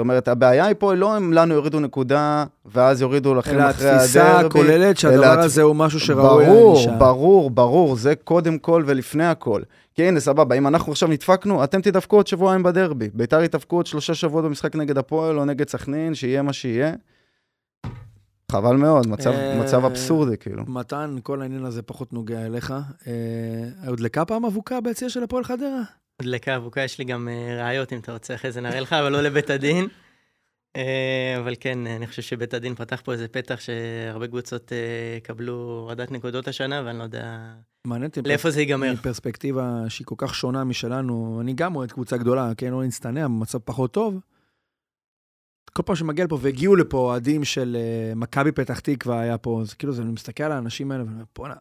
[0.00, 3.88] זאת אומרת, הבעיה היא פה, לא אם לנו יורידו נקודה, ואז יורידו לכם אלא אחרי
[3.88, 4.04] הדרבי.
[4.04, 6.96] התפיסה הכוללת שהדבר אלא הזה הוא משהו שראוי ברור, לענישה.
[6.96, 9.62] ברור, ברור, זה קודם כל ולפני הכל.
[9.94, 13.08] כי הנה, סבבה, אם אנחנו עכשיו נדפקנו, אתם תדפקו עוד שבועיים בדרבי.
[13.14, 16.92] ביתר ידפקו עוד שלושה שבועות במשחק נגד הפועל או נגד סכנין, שיהיה מה שיהיה.
[18.52, 20.64] חבל מאוד, מצב, אה, מצב אבסורדי, כאילו.
[20.66, 22.74] מתן, כל העניין הזה פחות נוגע אליך.
[23.06, 25.82] אה, הודלקה פעם אבוקה ביציע של הפועל חדרה?
[26.20, 29.12] הדלקה אבוקה, יש לי גם אה, ראיות, אם אתה רוצה, אחרי זה נראה לך, אבל
[29.12, 29.88] לא לבית הדין.
[30.76, 35.52] אה, אבל כן, אני חושב שבית הדין פתח פה איזה פתח שהרבה קבוצות אה, יקבלו
[35.52, 38.10] הורדת נקודות השנה, ואני לא יודע מעניין.
[38.26, 38.92] לאיפה זה ייגמר.
[38.92, 43.58] מפרספקטיבה שהיא כל כך שונה משלנו, אני גם אוהד קבוצה גדולה, כן, לא נצטנע, במצב
[43.58, 44.20] פחות טוב.
[45.72, 49.76] כל פעם שמגיע לפה, והגיעו לפה אוהדים של אה, מכבי פתח תקווה היה פה, זה
[49.76, 51.54] כאילו, זה, אני מסתכל על האנשים האלה, ואני אומר, בוא'נה,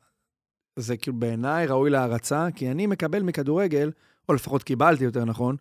[0.76, 3.92] זה כאילו בעיניי ראוי להערצה, כי אני מקבל מכדורגל,
[4.30, 5.56] או לפחות קיבלתי יותר נכון,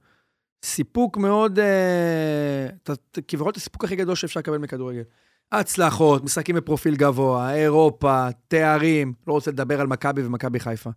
[0.64, 2.68] סיפוק מאוד, אה,
[3.28, 5.02] כביכול את הסיפוק הכי גדול שאפשר לקבל מכדורגל.
[5.52, 10.90] הצלחות, משחקים בפרופיל גבוה, אירופה, תארים, לא רוצה לדבר על מכבי ומכבי חיפה.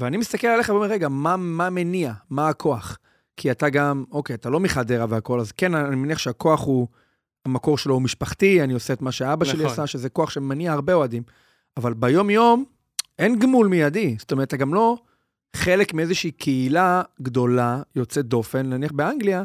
[0.00, 2.12] ואני מסתכל עליך ואומר, רגע, מה, מה מניע?
[2.30, 2.98] מה הכוח?
[3.36, 6.88] כי אתה גם, אוקיי, אתה לא מחדרה והכל, אז כן, אני מניח שהכוח הוא,
[7.46, 9.72] המקור שלו הוא משפחתי, אני עושה את מה שאבא שלי נכון.
[9.72, 11.22] עשה, שזה כוח שמניע הרבה אוהדים.
[11.76, 12.64] אבל ביום-יום,
[13.18, 14.16] אין גמול מיידי.
[14.18, 14.96] זאת אומרת, אתה גם לא
[15.56, 19.42] חלק מאיזושהי קהילה גדולה, יוצאת דופן, נניח באנגליה,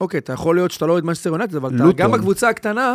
[0.00, 1.92] אוקיי, אתה יכול להיות שאתה לא אוהד מנצ'סטר יונייטד, אבל אתה, לוטון.
[1.96, 2.94] גם בקבוצה הקטנה,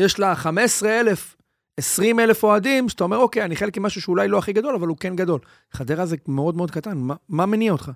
[0.00, 1.36] יש לה 15,000,
[1.76, 5.16] 20,000 אוהדים, שאתה אומר, אוקיי, אני חלק ממשהו שאולי לא הכי גדול, אבל הוא כן
[5.16, 5.38] גדול.
[5.72, 7.88] חדרה זה מאוד מאוד קטן, מה, מה מניע אותך?
[7.88, 7.92] מה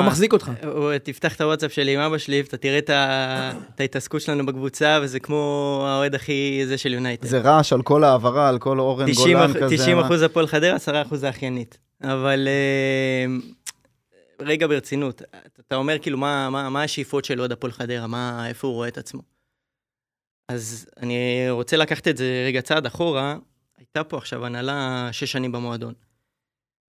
[0.00, 0.50] שמע, מחזיק אותך?
[0.64, 4.46] הוא- תפתח את הוואטסאפ שלי עם אבא שלי, ואתה תראה את ה- את ההתעסקות שלנו
[4.46, 5.36] בקבוצה, וזה כמו
[5.88, 7.26] האוהד הכי זה של יונייטד.
[7.26, 9.76] זה רעש על כל העברה, על כל אורן 90 גולן אח- כזה.
[9.76, 11.78] 90 מה- אחוז הפועל חדרה, 10 אחוז האחיינית.
[12.02, 13.24] אבל אה,
[14.40, 15.22] רגע ברצינות,
[15.60, 18.88] אתה- אומר כאילו מה, מה, מה השאיפות של אוהד הפועל חדרה, מה, איפה הוא רואה
[18.88, 19.22] את עצמו.
[20.48, 23.36] אז אני רוצה לקחת את זה רגע צעד אחורה,
[23.78, 25.94] הייתה פה עכשיו הנהלה שש שנים במועדון.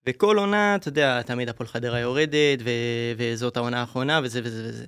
[0.07, 4.87] וכל עונה, אתה יודע, תמיד הפועל חדרה יורדת, ו- וזאת העונה האחרונה, וזה וזה וזה.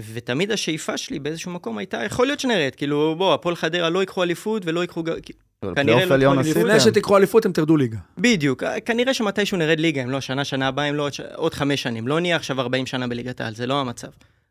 [0.00, 4.22] ותמיד השאיפה שלי באיזשהו מקום הייתה, יכול להיות שנרד, כאילו, בוא, הפועל חדרה לא ייקחו
[4.22, 5.00] אליפות ולא ייקחו...
[5.00, 5.20] אבל
[5.60, 6.66] כנראה פלייאוף לא עליון יכול עשיתם.
[6.66, 7.98] לפני שתיקחו אליפות, הם תרדו ליגה.
[8.18, 12.08] בדיוק, כנראה שמתישהו נרד ליגה, אם לא שנה, שנה הבאה, אם לא עוד, חמש שנים.
[12.08, 14.08] לא נהיה עכשיו 40 שנה בליגת העל, זה לא המצב.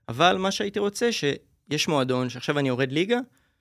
[0.10, 3.18] אבל מה שהייתי רוצה, שיש מועדון, שעכשיו אני יורד ליגה,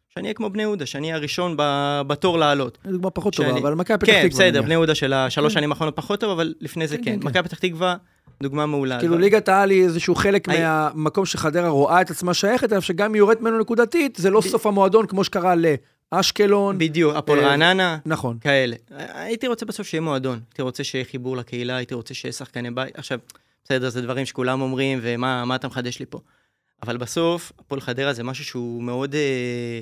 [0.09, 1.63] שאני אהיה כמו בני יהודה, שאני אהיה הראשון ב...
[2.07, 2.79] בתור לעלות.
[2.85, 4.23] זו דוגמה פחות טובה, שאני- אבל מכבי פתח תקווה.
[4.23, 4.63] כן, בסדר.
[4.63, 5.59] בני יהודה של השלוש כן.
[5.61, 7.11] שנים האחרונות פחות טוב, אבל לפני זה כן, כן.
[7.15, 7.27] כן, כן.
[7.29, 7.97] מכבי פתח תקווה,
[8.43, 8.99] דוגמה מעולה.
[9.01, 13.15] כאילו ליגת העל היא איזשהו חלק מהמקום שחדרה רואה את עצמה שייכת אליו, שגם אם
[13.15, 15.55] היא יורדת ממנו נקודתית, זה לא סוף המועדון כמו שקרה
[16.13, 16.79] לאשקלון.
[16.79, 18.39] בדיוק, הפועל אה, רעננה, נכון.
[18.39, 18.77] כאלה.
[18.91, 22.99] הייתי רוצה בסוף שיהיה מועדון, הייתי רוצה שיהיה חיבור לקהילה, הייתי רוצה שיהיה שחקני בית.
[22.99, 23.19] עכשיו,
[23.65, 26.21] בסדר, זה דברים שכולם אומרים, ומה מה אתה מחדש לי פה?
[26.83, 29.15] אבל בסוף, הפועל חדרה זה משהו שהוא מאוד...
[29.15, 29.81] אה,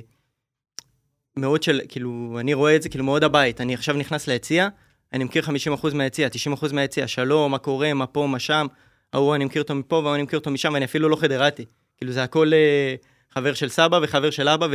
[1.36, 3.60] מאוד של, כאילו, אני רואה את זה כאילו מאוד הבית.
[3.60, 4.68] אני עכשיו נכנס ליציע,
[5.12, 5.44] אני מכיר
[5.82, 6.28] 50% מהיציע,
[6.62, 8.66] 90% מהיציע, שלום, מה קורה, מה פה, מה שם,
[9.12, 11.64] ההוא אני מכיר אותו מפה והוא אני מכיר אותו משם, ואני אפילו לא חדרתי.
[11.96, 12.94] כאילו, זה הכל אה,
[13.30, 14.66] חבר של סבא וחבר של אבא,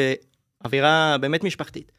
[0.63, 1.91] ואווירה באמת משפחתית.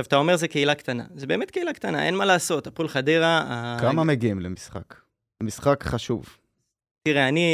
[0.00, 1.04] עכשיו, אתה אומר זה קהילה קטנה.
[1.16, 2.66] זה באמת קהילה קטנה, אין מה לעשות.
[2.66, 3.44] הפועל חדרה...
[3.48, 4.94] ה- כמה מגיעים למשחק?
[5.42, 6.36] משחק חשוב.
[7.08, 7.46] תראה, אני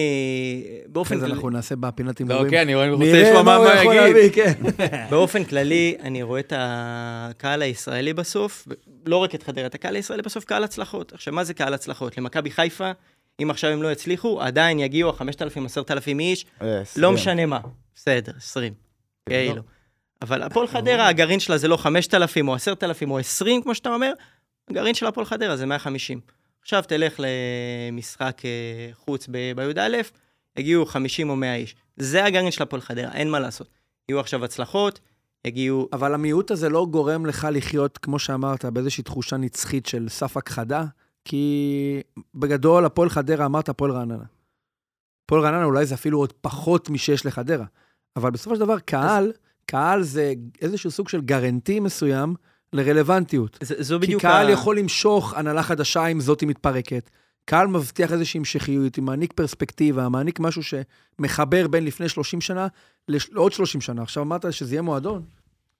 [0.86, 2.50] באופן אחרי זה כללי, אנחנו נעשה בפינת לא, הימורים.
[2.50, 4.14] כן, אני רואה- אני רוצה לשמוע מה הוא יכול יגיד.
[4.14, 4.52] להביא, כן.
[5.10, 8.68] באופן כללי, אני רואה את הקהל הישראלי בסוף,
[9.06, 11.12] לא רק את חדרה, את הקהל הישראלי בסוף קהל הצלחות.
[11.12, 12.18] עכשיו, מה זה קהל הצלחות?
[12.18, 12.90] למכבי חיפה,
[13.42, 17.12] אם עכשיו הם לא יצליחו, עדיין יגיעו 5,000, 10,000 איש, אה, לא.
[17.12, 17.60] משנה מה.
[17.94, 18.72] בסדר, 20.
[19.28, 19.62] כן, כאילו.
[20.22, 24.12] אבל הפועל חדרה, הגרעין שלה זה לא 5,000 או 10,000 או 20, כמו שאתה אומר,
[24.70, 26.20] הגרעין של הפועל חדרה זה 150.
[26.62, 29.96] עכשיו תלך למשחק אה, חוץ בי"א,
[30.56, 31.74] יגיעו 50 או 100 איש.
[31.96, 33.68] זה הגרעין של הפועל חדרה, אין מה לעשות.
[34.08, 35.00] יהיו עכשיו הצלחות,
[35.46, 35.88] יגיעו...
[35.92, 40.84] אבל המיעוט הזה לא גורם לך לחיות, כמו שאמרת, באיזושהי תחושה נצחית של סף הכחדה,
[41.24, 42.02] כי
[42.34, 44.24] בגדול, הפועל חדרה, אמרת הפועל רעננה.
[45.24, 47.64] הפועל רעננה אולי זה אפילו עוד פחות משש לחדרה,
[48.16, 49.32] אבל בסופו של דבר, קהל,
[49.70, 52.34] קהל זה איזשהו סוג של גרנטי מסוים
[52.72, 53.58] לרלוונטיות.
[53.62, 57.10] ז- זו כי בדיוק קהל ה- יכול למשוך הנהלה חדשה אם זאתי מתפרקת.
[57.44, 62.66] קהל מבטיח איזושהי המשכיות, הוא מעניק פרספקטיבה, מעניק משהו שמחבר בין לפני 30 שנה
[63.08, 64.02] לעוד 30 שנה.
[64.02, 65.22] עכשיו אמרת שזה יהיה מועדון.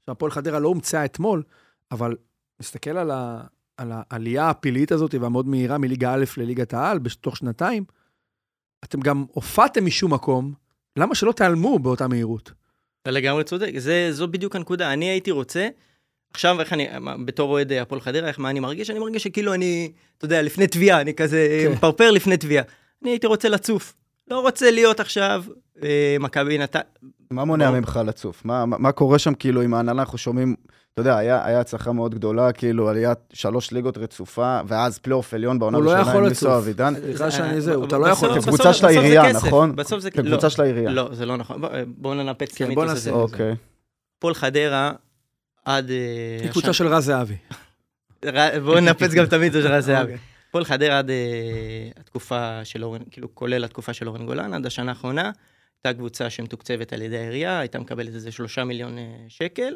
[0.00, 1.42] עכשיו, הפועל חדרה לא הומצאה אתמול,
[1.90, 2.16] אבל
[2.61, 3.40] נסתכל על, ה,
[3.76, 7.85] על העלייה הפלאית הזאת והמאוד מהירה מליגה א' לליגת העל בתוך שנתיים.
[8.85, 10.53] אתם גם הופעתם משום מקום,
[10.96, 12.53] למה שלא תיעלמו באותה מהירות?
[13.02, 14.92] אתה לגמרי צודק, זה, זו בדיוק הנקודה.
[14.92, 15.68] אני הייתי רוצה,
[16.32, 16.88] עכשיו איך אני,
[17.24, 18.90] בתור אוהד הפועל חדרה, איך מה אני מרגיש?
[18.90, 21.72] אני מרגיש שכאילו אני, אתה יודע, לפני תביעה, אני כזה כן.
[21.72, 22.64] מפרפר לפני תביעה.
[23.02, 23.94] אני הייתי רוצה לצוף.
[24.30, 25.44] לא רוצה להיות עכשיו
[25.82, 26.80] אה, מכבי נתן...
[27.30, 27.70] מה מונע.
[27.70, 28.44] ממך לצוף?
[28.44, 30.02] מה, מה, מה קורה שם כאילו עם ההנהלה?
[30.02, 30.54] אנחנו שומעים,
[30.94, 35.59] אתה יודע, היה, היה הצלחה מאוד גדולה, כאילו עליית שלוש ליגות רצופה, ואז פלייאוף עליון
[35.59, 36.57] בעונה הוא לא הראשונה יכול עם ניסו לצוף.
[36.59, 36.94] אבידן.
[37.00, 38.40] סליחה שאני אה, זה, ב- אתה לא יכול...
[38.40, 39.33] כקבוצה של העירייה.
[39.33, 39.76] נכון?
[39.76, 40.11] בסוף זה...
[40.11, 40.90] כקבוצה לא, של העירייה.
[40.90, 41.61] לא, זה לא נכון.
[41.61, 42.98] בוא- בואו ננפץ את כן, בוא המיתוס.
[43.00, 43.11] הזה.
[43.11, 43.55] אוקיי.
[44.18, 44.92] הפועל חדרה,
[45.64, 45.90] עד...
[45.90, 45.96] אה,
[46.42, 47.37] היא קבוצה של רז זהבי.
[48.64, 50.03] בואו ננפץ גם את המיתוס של רז זהבי.
[50.12, 50.18] אוקיי.
[50.48, 51.16] הפועל חדרה עד אה,
[52.00, 55.31] התקופה של אורן, כאילו כולל התקופה של אורן גולן, עד השנה האחרונה,
[55.85, 59.74] הייתה קבוצה שמתוקצבת על ידי העירייה, הייתה מקבלת איזה שלושה מיליון אה, שקל,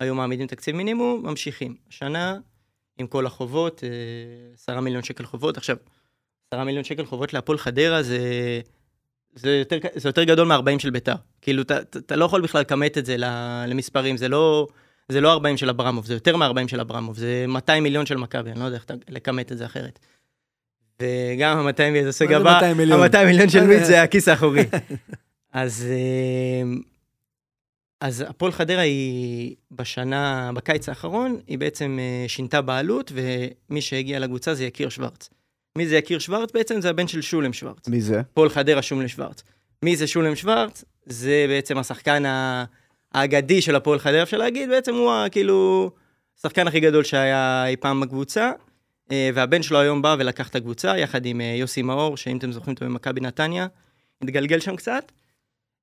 [0.00, 1.74] היו מעמידים תקציב מינימום, ממשיכים.
[1.88, 2.36] השנה,
[2.98, 3.88] עם כל החובות, אה,
[4.54, 5.56] עשרה מיליון שקל חובות.
[5.56, 5.76] עכשיו,
[6.48, 8.18] עשרה מיליון שקל חובות להפועל חדרה זה...
[9.34, 11.14] זה יותר, זה יותר גדול מ-40 של ביתר.
[11.42, 13.16] כאילו, אתה, לא יכול בכלל לכמת את זה
[13.66, 14.66] למספרים, זה לא,
[15.08, 18.50] זה לא 40 של אברמוב, זה יותר מ-40 של אברמוב, זה 200 מיליון של מכבי,
[18.50, 19.98] אני לא יודע איך לכמת את זה אחרת.
[21.02, 23.00] וגם ה-200 מיליון, זה סוג מה זה הבא, 200 מיליון?
[23.02, 23.84] ה-200 מיליון של מיץ זה?
[23.92, 24.64] זה הכיס האחורי.
[25.52, 26.62] אז, אה,
[28.04, 34.54] אז הפועל חדרה היא בשנה, בקיץ האחרון, היא בעצם אה, שינתה בעלות, ומי שהגיע לקבוצה
[34.54, 35.30] זה יקיר שוורץ.
[35.78, 36.52] מי זה יקיר שוורץ?
[36.52, 37.88] בעצם זה הבן של שולם שוורץ.
[37.88, 38.20] מי זה?
[38.20, 39.42] הפועל חדרה שולם שוורץ.
[39.82, 40.84] מי זה שולם שוורץ?
[41.06, 42.22] זה בעצם השחקן
[43.14, 45.90] האגדי של הפועל חדרה, אפשר להגיד, בעצם הוא כאילו
[46.38, 48.52] השחקן הכי גדול שהיה אי פעם בקבוצה.
[49.12, 52.52] אה, והבן שלו היום בא ולקח את הקבוצה, יחד עם אה, יוסי מאור, שאם אתם
[52.52, 53.66] זוכרים אותו במכבי נתניה,
[54.22, 55.12] התגלגל שם קצת.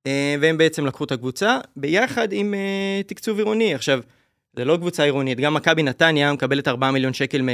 [0.07, 3.73] אה, והם בעצם לקחו את הקבוצה, ביחד עם אה, תקצוב עירוני.
[3.75, 3.99] עכשיו,
[4.55, 7.49] זה לא קבוצה עירונית, גם מכבי נתניה מקבלת 4 מיליון שקל מ-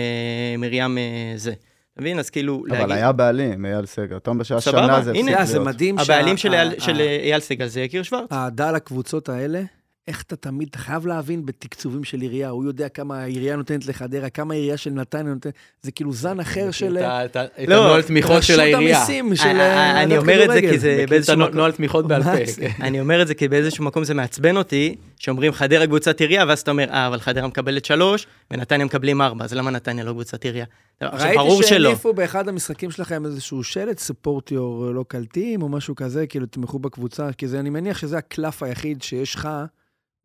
[0.62, 1.04] מרים אה,
[1.36, 1.54] זה.
[1.94, 2.20] אתה מבין?
[2.20, 4.20] אז כאילו, אבל היה בעלים, אייל סגר.
[4.20, 5.20] תום בשעה סבבה, שנה זה הנה.
[5.20, 5.68] הפסיק אתה יודע, זה להיות.
[5.68, 8.28] מדהים הבעלים של שה- אייל- ה- של אייל סגל זה יקיר שוורץ.
[8.32, 9.62] האהדה לקבוצות האלה,
[10.08, 14.30] איך אתה תמיד, אתה חייב להבין בתקצובים של עירייה, הוא יודע כמה העירייה נותנת לחדרה,
[14.30, 18.44] כמה העירייה של נתניה נותנת, זה כאילו זן אחר של את את לא, הנוהל תמיכות
[18.44, 18.98] של רשות העירייה.
[18.98, 20.62] המיסים של אה, אה, אה, אני אומר את זה.
[20.62, 22.32] כי זה את באיזשהו הנוהל- מקום- נוהל תמיכות בעל פה.
[22.86, 26.60] אני אומר את זה כי באיזשהו מקום זה מעצבן אותי, שאומרים חדרה קבוצת עירייה, ואז
[26.60, 30.46] אתה אומר, אה, אבל חדרה מקבלת שלוש, ונתניה מקבלים ארבע, אז למה נתניה לא קבוצת
[30.46, 30.66] עירייה?
[31.02, 31.68] עכשיו, ברור ראיתי.
[31.68, 36.80] שהניפו באחד המשחקים שלכם איזשהו שלט, support your local team, או משהו כזה, כאילו תתמכו
[36.80, 39.50] בקבוצה, כי זה, אני מניח שזה הקלף היחיד שיש לך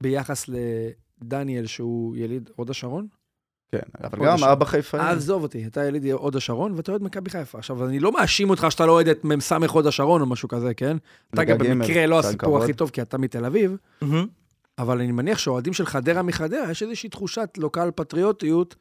[0.02, 3.06] ביחס לדניאל, שהוא יליד הוד השרון.
[3.72, 4.50] כן, אבל גם השרון.
[4.50, 5.00] אבא חיפאי.
[5.00, 7.58] עזוב אותי, אתה יליד הוד השרון ואתה אוהד מכבי חיפה.
[7.58, 10.74] עכשיו, אני לא מאשים אותך שאתה לא אוהד את מ"ס הוד השרון או משהו כזה,
[10.74, 10.96] כן?
[11.34, 12.62] אתה גם במקרה לא הסיפור.
[12.62, 13.76] הכי טוב, כי אתה מתל אביב.
[14.78, 18.76] אבל אני מניח שאוהדים של חדרה מחדרה, יש איזושהי תחושת לוקל פטריוטיות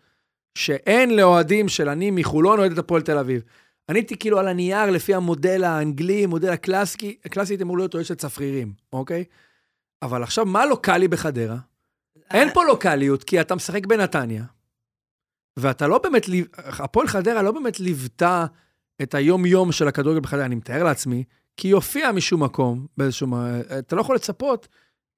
[0.58, 3.42] שאין לאוהדים של אני מחולון אוהד את הפועל תל אביב.
[3.90, 8.06] אני הייתי כאילו על הנייר לפי המודל האנגלי, מודל הקלאסי, הקלאסי הייתי אמור להיות אוהד
[8.06, 9.24] של צפרירים, אוקיי?
[10.02, 11.58] אבל עכשיו, מה לוקאלי בחדרה?
[12.32, 14.44] אין פה לוקאליות, כי אתה משחק בנתניה,
[15.58, 16.26] ואתה לא באמת,
[16.68, 18.46] הפועל חדרה לא באמת ליוותה
[19.02, 21.24] את היום-יום של הכדורגל בחדרה, אני מתאר לעצמי,
[21.58, 23.28] כי היא הופיעה משום מקום, באיזשהו...
[23.80, 24.68] אתה לא יכול לצפות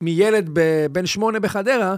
[0.03, 0.49] מילד
[0.91, 1.95] בן שמונה בחדרה,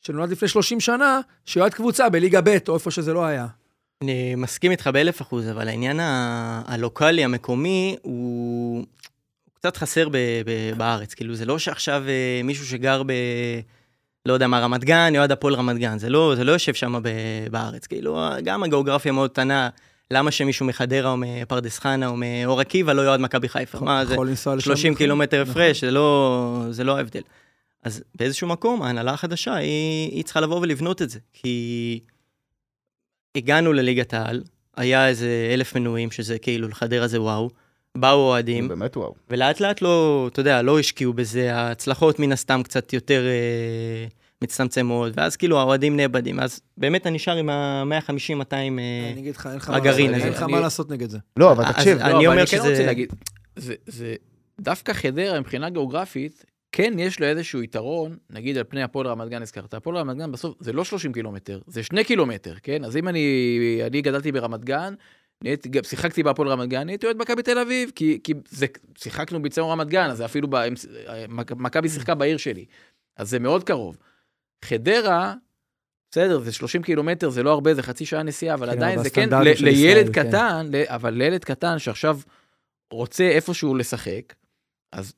[0.00, 3.46] שנולד לפני 30 שנה, שיועד קבוצה בליגה ב', או איפה שזה לא היה.
[4.02, 8.84] אני מסכים איתך באלף אחוז, אבל העניין ה- הלוקאלי, המקומי, הוא
[9.64, 11.14] קצת חסר ב- ב- בארץ.
[11.14, 13.12] כאילו, זה לא שעכשיו אה, מישהו שגר ב...
[14.26, 15.98] לא יודע מה, רמת גן, יועד הפועל רמת גן.
[15.98, 17.08] זה לא, זה לא יושב שם ב-
[17.50, 17.86] בארץ.
[17.86, 19.68] כאילו, גם הגיאוגרפיה מאוד קטנה,
[20.10, 23.80] למה שמישהו מחדרה או מפרדס חנה או מאור עקיבא לא יועד מכבי חיפה?
[23.80, 24.14] מה זה?
[24.14, 25.04] יכול לנסוע לשם 30 בכלל.
[25.04, 25.52] קילומטר נכון.
[25.52, 27.22] הפרש, זה לא, זה לא ההבדל.
[27.82, 31.18] אז באיזשהו מקום, ההנהלה החדשה, היא, היא צריכה לבוא ולבנות את זה.
[31.32, 32.00] כי
[33.36, 34.42] הגענו לליגת העל,
[34.76, 37.50] היה איזה אלף מנויים, שזה כאילו לחדרה זה וואו,
[37.98, 39.14] באו אוהדים, באמת וואו.
[39.30, 44.06] ולאט לאט לא, אתה יודע, לא השקיעו בזה, ההצלחות מן הסתם קצת יותר אה,
[44.44, 48.52] מצטמצמות, ואז כאילו האוהדים נאבדים, אז באמת אתה נשאר עם ה-150-200...
[48.52, 48.68] אה,
[49.12, 50.24] אני אגיד לך, אין לך הגרעין מה- הזה.
[50.26, 51.18] אין לך אני- מה לעשות נגד זה.
[51.36, 53.12] לא, אבל אז- תקשיב, אני לא, אבל אומר אני כן שזה- רוצה להגיד,
[53.56, 54.14] זה, זה
[54.60, 59.42] דווקא חדרה מבחינה גיאוגרפית, כן יש לו איזשהו יתרון, נגיד על פני הפועל רמת גן
[59.42, 62.84] הזכרת, הפועל רמת גן בסוף זה לא 30 קילומטר, זה 2 קילומטר, כן?
[62.84, 63.26] אז אם אני,
[63.86, 64.94] אני גדלתי ברמת גן,
[65.42, 68.66] נהייתי, גם שיחקתי בהפועל רמת גן, הייתי אוהד מכבי תל אביב, כי, כי זה,
[68.98, 70.56] שיחקנו באיצטדיון רמת גן, אז אפילו, ב-
[71.28, 72.64] מכ- מכבי שיחקה בעיר שלי,
[73.16, 73.96] אז זה מאוד קרוב.
[74.64, 75.34] חדרה,
[76.10, 79.10] בסדר, זה 30 קילומטר, זה לא הרבה, זה חצי שעה נסיעה, אבל כן, עדיין זה
[79.10, 80.28] כן, ל- לילד ישראל, כן.
[80.28, 82.18] קטן, ל- אבל לילד קטן שעכשיו
[82.90, 84.34] רוצה איפשהו לשחק,
[84.92, 85.14] אז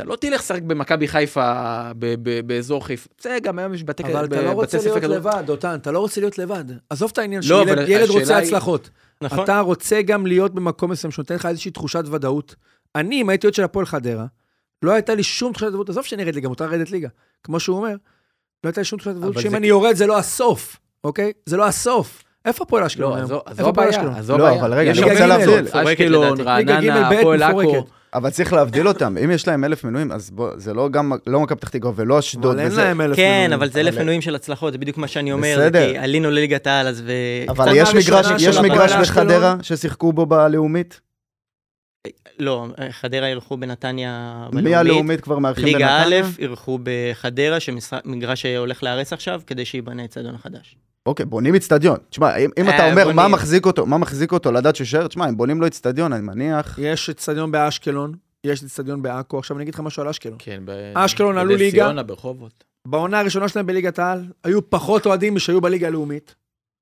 [0.00, 1.52] אתה לא תלך לשחק במכבי חיפה
[1.98, 3.08] ב- ב- באזור חיפה.
[3.22, 5.74] זה גם היום יש בתי אבל ב- אתה לא רוצה ספר להיות כדור- לבד, דותן,
[5.74, 6.64] אתה לא רוצה להיות לבד.
[6.90, 8.90] עזוב את העניין לא, שילד אבל רוצה היא- הצלחות.
[9.22, 9.44] נכון?
[9.44, 12.54] אתה רוצה גם להיות במקום מסוים שנותן לך איזושהי תחושת ודאות.
[12.96, 14.26] אני, אם הייתי עוד של הפועל חדרה,
[14.82, 17.08] לא הייתה לי שום תחושת ודאות, עזוב שאני ארד ליגה, מותר לרדת ליגה.
[17.44, 17.88] כמו שהוא אומר,
[18.64, 21.32] לא הייתה לי שום תחושת ודאות אבל שאם זה- אני יורד זה לא הסוף, אוקיי?
[21.46, 22.22] זה לא הסוף.
[22.44, 23.30] איפה הפועל אשקלון לא, היום?
[23.50, 24.14] איפה הפועל אשקלון?
[24.14, 24.60] אז זו לא, הבעיה.
[24.60, 25.66] אבל רגע, אני רוצה להבדיל.
[25.72, 27.86] אשקלון, רעננה, הפועל עכו.
[28.14, 29.16] אבל צריך להבדיל אותם.
[29.24, 32.18] אם יש להם אלף מנויים, אז בוא, זה לא גם, לא מכבי פתח תקווה ולא
[32.18, 32.52] אשדוד.
[32.52, 33.52] אבל אין וזה- להם אלף כן, מנויים.
[33.52, 35.92] אבל זה אלף אבל- מנויים של הצלחות, זה בדיוק מה שאני אומר, בסדר.
[35.92, 37.12] כי עלינו לליגת העל, אז ו...
[37.48, 38.92] אבל יש מגרש.
[39.00, 41.00] בחדרה ששיחקו בו בלאומית?
[42.38, 46.20] לא, חדרה אירחו בנתניה מי הלאומית כבר מארחים ליגה בנתניה?
[46.20, 50.76] א' אירחו בחדרה, שמגרש שהולך להיערץ עכשיו, כדי שייבנה אצטדיון החדש.
[51.06, 51.96] אוקיי, בונים אצטדיון.
[52.10, 53.32] תשמע, אם, אם אה, אתה אומר מה בונים.
[53.32, 56.78] מחזיק אותו, מה מחזיק אותו לדעת שהוא יישאר, תשמע, אם בונים לו אצטדיון, אני מניח...
[56.78, 58.12] יש אצטדיון באשקלון,
[58.44, 60.36] יש אצטדיון בעכו, עכשיו אני אגיד לך משהו על אשקלון.
[60.38, 61.84] כן, ב- אשקלון עלו בנס ליגה.
[61.84, 62.64] ציונה, ברחובות.
[62.88, 66.34] בעונה הראשונה שלהם בליגת העל, היו פחות אוהדים משהיו בליגה הלאומית,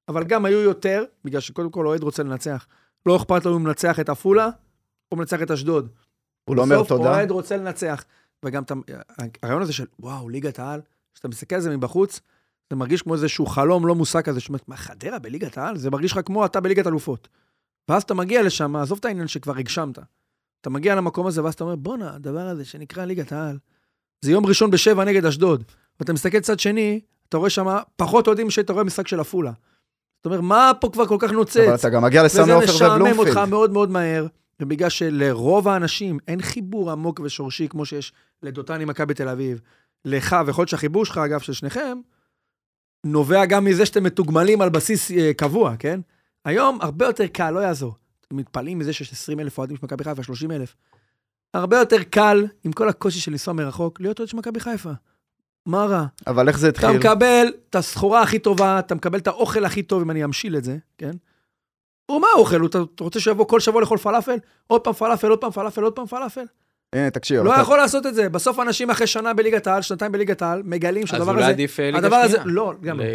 [0.09, 2.67] אבל גם היו יותר, בגלל שקודם כל אוהד רוצה לנצח.
[3.07, 4.49] לא אכפת לו אם הוא מנצח את עפולה,
[5.13, 5.89] או מנצח את אשדוד.
[6.45, 7.11] הוא לא אומר בסוף תודה.
[7.11, 8.05] אוהד רוצה לנצח.
[8.45, 8.75] וגם אתה-
[9.43, 10.81] הרעיון הזה של, וואו, ליגת העל,
[11.15, 12.21] כשאתה מסתכל על זה מבחוץ,
[12.71, 15.77] זה מרגיש כמו איזשהו חלום לא מושג כזה, שאומרת, מה, חדרה בליגת העל?
[15.77, 17.29] זה מרגיש לך כמו אתה בליגת אלופות.
[17.89, 19.99] ואז אתה מגיע לשם, עזוב את העניין שכבר הגשמת.
[20.61, 23.59] אתה מגיע למקום הזה, ואז אתה אומר, בואנה, הדבר הזה שנקרא ליגת העל,
[24.21, 25.65] זה יום ראשון בשבע נגד אשדוד.
[26.01, 29.53] ואתה מסתכל צד שני, אתה רואה שם פחות אוהדים שאתה רואה משחק של עפולה.
[30.17, 31.57] זאת אומרת, מה פה כבר כל כך נוצץ?
[31.57, 33.49] אבל אתה גם מגיע לסמי וזה עופר משעמם אותך ובלומפילד.
[33.49, 34.27] מאוד מאוד מהר,
[34.61, 39.61] ובגלל שלרוב האנשים אין חיבור עמוק ושורשי כמו שיש לדותן עם מכבי תל אביב,
[40.05, 41.99] לך, ויכול להיות שהחיבור שלך, אגב, של שניכם,
[43.05, 46.01] נובע גם מזה שאתם מתוגמלים על בסיס אה, קבוע, כן?
[46.45, 47.95] היום הרבה יותר קל, לא יעזור.
[48.33, 50.77] מתפלאים מזה שיש 20 אלף אוהדים של מכבי חיפה, 30 אלף.
[51.55, 54.91] הרבה יותר קל, עם כל הקושי של לנסוע מרחוק, להיות אוהד של מכבי חיפה.
[55.67, 56.07] מה רע?
[56.27, 56.99] אבל איך זה אתה התחיל?
[56.99, 60.65] מקבל את הסחורה הכי טובה, אתה מקבל את האוכל הכי טוב, אם אני אמשיל את
[60.65, 61.11] זה, כן?
[62.11, 62.67] ומה האוכל?
[62.67, 64.37] אתה אתה רוצה שיבוא כל שבוע לאכול פלאפל?
[64.67, 66.45] עוד פעם פלאפל, עוד פעם פלאפל, עוד פעם פלאפל?
[66.95, 67.43] הנה, תקשיב.
[67.45, 68.29] לא אתה- יכול לעשות את זה.
[68.29, 71.51] בסוף אנשים אחרי שנה בליגת העל, שנתיים בליגת העל, מגלים אז שהדבר אולי הזה...
[71.53, 72.45] עדיף אה, ליגה הדבר הזה, שנייה.
[72.47, 73.05] לא, גם לא.
[73.05, 73.09] ל-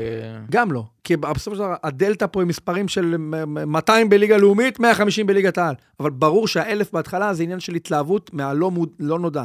[0.52, 0.84] גם לא.
[1.04, 5.28] כי בסופו של דבר, הדלתא פה עם מספרים של מ- מ- 200 בליגה לאומית, 150
[5.28, 5.76] בליגת העל.
[6.00, 9.44] אבל ברור שהאלף בהתחלה זה עניין של התלהבות מהלא מוד- לא נודע.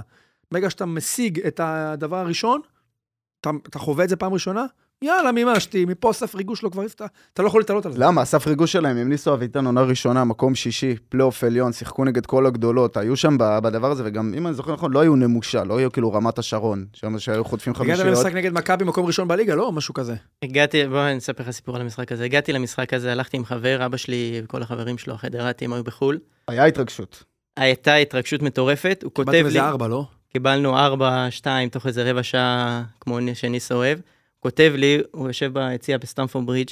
[0.53, 2.61] ברגע שאתה משיג את הדבר הראשון,
[3.41, 4.65] אתה, אתה חווה את זה פעם ראשונה,
[5.03, 7.99] יאללה, מימשתי, מפה סף ריגוש לא כבר אתה, אתה לא יכול להתעלות על זה.
[7.99, 8.23] למה?
[8.23, 12.47] הסף ריגוש שלהם, עם ניסו אביטן עונה ראשונה, מקום שישי, פלייאוף עליון, שיחקו נגד כל
[12.47, 15.93] הגדולות, היו שם בדבר הזה, וגם, אם אני זוכר נכון, לא היו נמושה, לא היו
[15.93, 18.07] כאילו רמת השרון, שם שהיו חוטפים הגעת חמישיות.
[18.07, 19.73] למשחק נגד מכבי מקום ראשון בליגה, לא?
[19.73, 20.15] משהו כזה.
[20.43, 22.25] הגעתי, בוא אני אספר לך סיפור על המשחק הזה.
[22.25, 26.19] הגעתי למשחק הזה, הלכתי עם חבר, אבא שלי וכל החברים שלו, החדרתים היו בחו"ל.
[26.49, 27.25] היה התרגשות.
[27.57, 30.05] הייתה התרגשות מטורפת, הוא כותב קיבלתם לי, איזה ארבע, לא?
[30.33, 33.99] קיבלנו ארבע, שתיים, תוך איזה רבע שעה, כמו שניס אוהב.
[34.41, 36.71] כותב לי, הוא יושב ביציע בסטמפורד ברידג',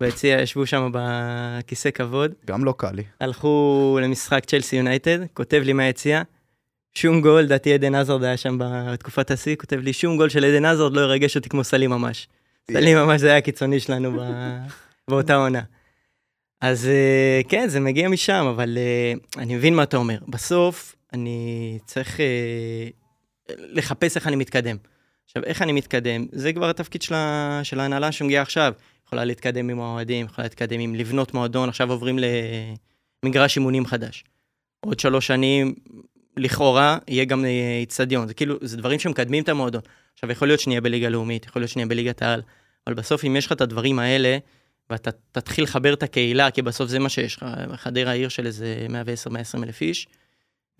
[0.00, 3.02] ביציע ישבו שם בכיסא כבוד, גם לא קל לי.
[3.20, 6.22] הלכו למשחק צ'לסי יונייטד, כותב לי מהיציע,
[6.94, 10.64] שום גול, לדעתי עדן עזרד היה שם בתקופת השיא, כותב לי, שום גול של עדן
[10.64, 12.28] עזרד לא ירגש אותי כמו סלים ממש.
[12.70, 14.20] סלים ממש זה היה הקיצוני שלנו ב...
[15.10, 15.60] באותה עונה.
[16.60, 20.18] אז אה, כן, זה מגיע משם, אבל אה, אני מבין מה אתה אומר.
[20.28, 22.88] בסוף, אני צריך אה,
[23.48, 24.76] לחפש איך אני מתקדם.
[25.26, 26.26] עכשיו, איך אני מתקדם?
[26.32, 27.60] זה כבר התפקיד של, ה...
[27.62, 28.72] של ההנהלה שמגיעה עכשיו.
[29.06, 32.18] יכולה להתקדם עם האוהדים, יכולה להתקדם עם לבנות מועדון, עכשיו עוברים
[33.24, 34.24] למגרש אימונים חדש.
[34.80, 35.74] עוד שלוש שנים,
[36.36, 38.28] לכאורה, יהיה גם אה, איצטדיון.
[38.28, 39.80] זה כאילו, זה דברים שמקדמים את המועדון.
[40.14, 42.42] עכשיו, יכול להיות שנהיה בליגה לאומית, יכול להיות שנהיה בליגת העל,
[42.86, 44.38] אבל בסוף, אם יש לך את הדברים האלה,
[44.90, 48.86] ואתה תתחיל לחבר את הקהילה, כי בסוף זה מה שיש לך, חדרה עיר של איזה
[49.58, 50.06] 110-120 אלף איש,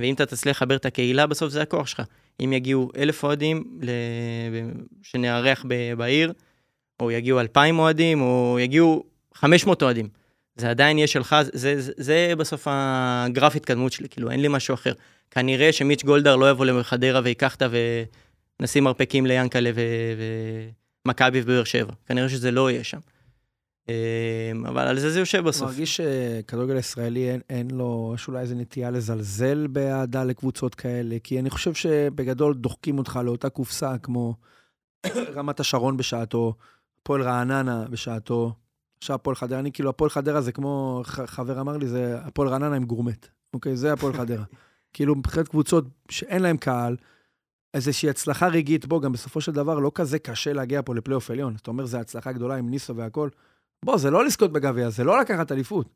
[0.00, 2.02] ואם אתה תצליח לחבר את הקהילה, בסוף זה הכוח שלך.
[2.44, 3.90] אם יגיעו אלף אוהדים ל...
[5.02, 5.94] שנארח ב...
[5.94, 6.32] בעיר,
[7.00, 9.04] או יגיעו אלפיים אוהדים, או יגיעו
[9.34, 10.08] 500 אוהדים.
[10.56, 14.74] זה עדיין יהיה שלך, זה, זה, זה בסוף הגרף התקדמות שלי, כאילו, אין לי משהו
[14.74, 14.92] אחר.
[15.30, 17.66] כנראה שמיץ' גולדהר לא יבוא לחדרה ויקח אותה
[18.60, 19.70] ונשים מרפקים ליאנקלה
[21.06, 21.92] ומכבי ובאר שבע.
[22.06, 22.98] כנראה שזה לא יהיה שם.
[23.88, 25.70] אמ, אבל על זה זה יושב בסוף.
[25.70, 31.40] מרגיש שכדורגל ישראלי אין, אין לו, יש אולי איזו נטייה לזלזל באהדה לקבוצות כאלה, כי
[31.40, 34.34] אני חושב שבגדול דוחקים אותך לאותה קופסה כמו
[35.34, 36.54] רמת השרון בשעתו,
[37.02, 38.52] הפועל רעננה בשעתו,
[38.98, 42.76] עכשיו הפועל חדרה, אני כאילו, הפועל חדרה זה כמו, חבר אמר לי, זה הפועל רעננה
[42.76, 43.76] עם גורמט, אוקיי?
[43.76, 44.44] זה הפועל חדרה.
[44.92, 46.96] כאילו, מבחינת קבוצות שאין להם קהל,
[47.74, 51.54] איזושהי הצלחה רגעית, בוא, גם בסופו של דבר לא כזה קשה להגיע פה לפלייאוף עליון.
[51.62, 53.28] אתה אומר, זו הצלחה גדולה עם ניסו והכל.
[53.84, 55.86] בוא, זה לא לזכות בגביע, זה לא לקחת אליפות.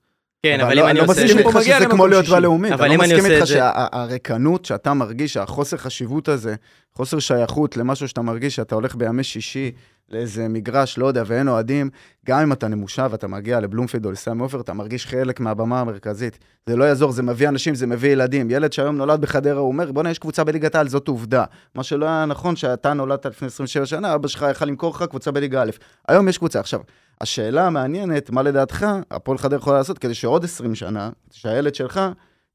[0.42, 1.12] כן, אבל לא- אם אני לא עושה...
[1.24, 2.26] מסכים פה איתך מגיע שזה כמו להיות.
[2.28, 2.72] בלאומית.
[2.72, 6.28] אבל אני אם לא אני מסכים עושה איתך את זה- שהריקנות שאתה מרגיש, החוסר חשיבות
[6.28, 6.54] הזה,
[6.92, 9.72] חוסר שייכות למשהו שאתה מרגיש שאתה הולך בימי שישי
[10.08, 11.90] לאיזה מגרש, לא יודע, ואין אוהדים,
[12.26, 16.38] גם אם אתה נמושב ואתה מגיע לבלומפילד או לסמי עופר, אתה מרגיש חלק מהבמה המרכזית.
[16.66, 18.50] זה לא יעזור, זה מביא אנשים, זה מביא ילדים.
[18.50, 21.44] ילד שהיום נולד בחדרה, הוא אומר, בוא'נה, יש קבוצה בליגת העל, זאת עובדה.
[21.74, 25.30] מה שלא היה נכון, שאתה נולדת לפני 27 שנה, אבא שלך יכל למכור לך קבוצה
[25.30, 25.70] בליגה א'.
[26.08, 26.60] היום יש קבוצה.
[26.60, 26.80] עכשיו,
[27.20, 32.00] השאלה המעניינת, מה לדעתך הפועל חדרה יכולה לעשות כדי שעוד 20 שנה, שהילד שלך,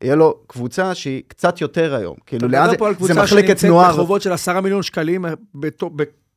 [0.01, 2.15] יהיה לו קבוצה שהיא קצת יותר היום.
[2.25, 3.89] כאילו, אתה לאן מדבר זה, פה על זה קבוצה מחלקת שנמצאת.
[3.89, 5.25] בחובות של עשרה מיליון שקלים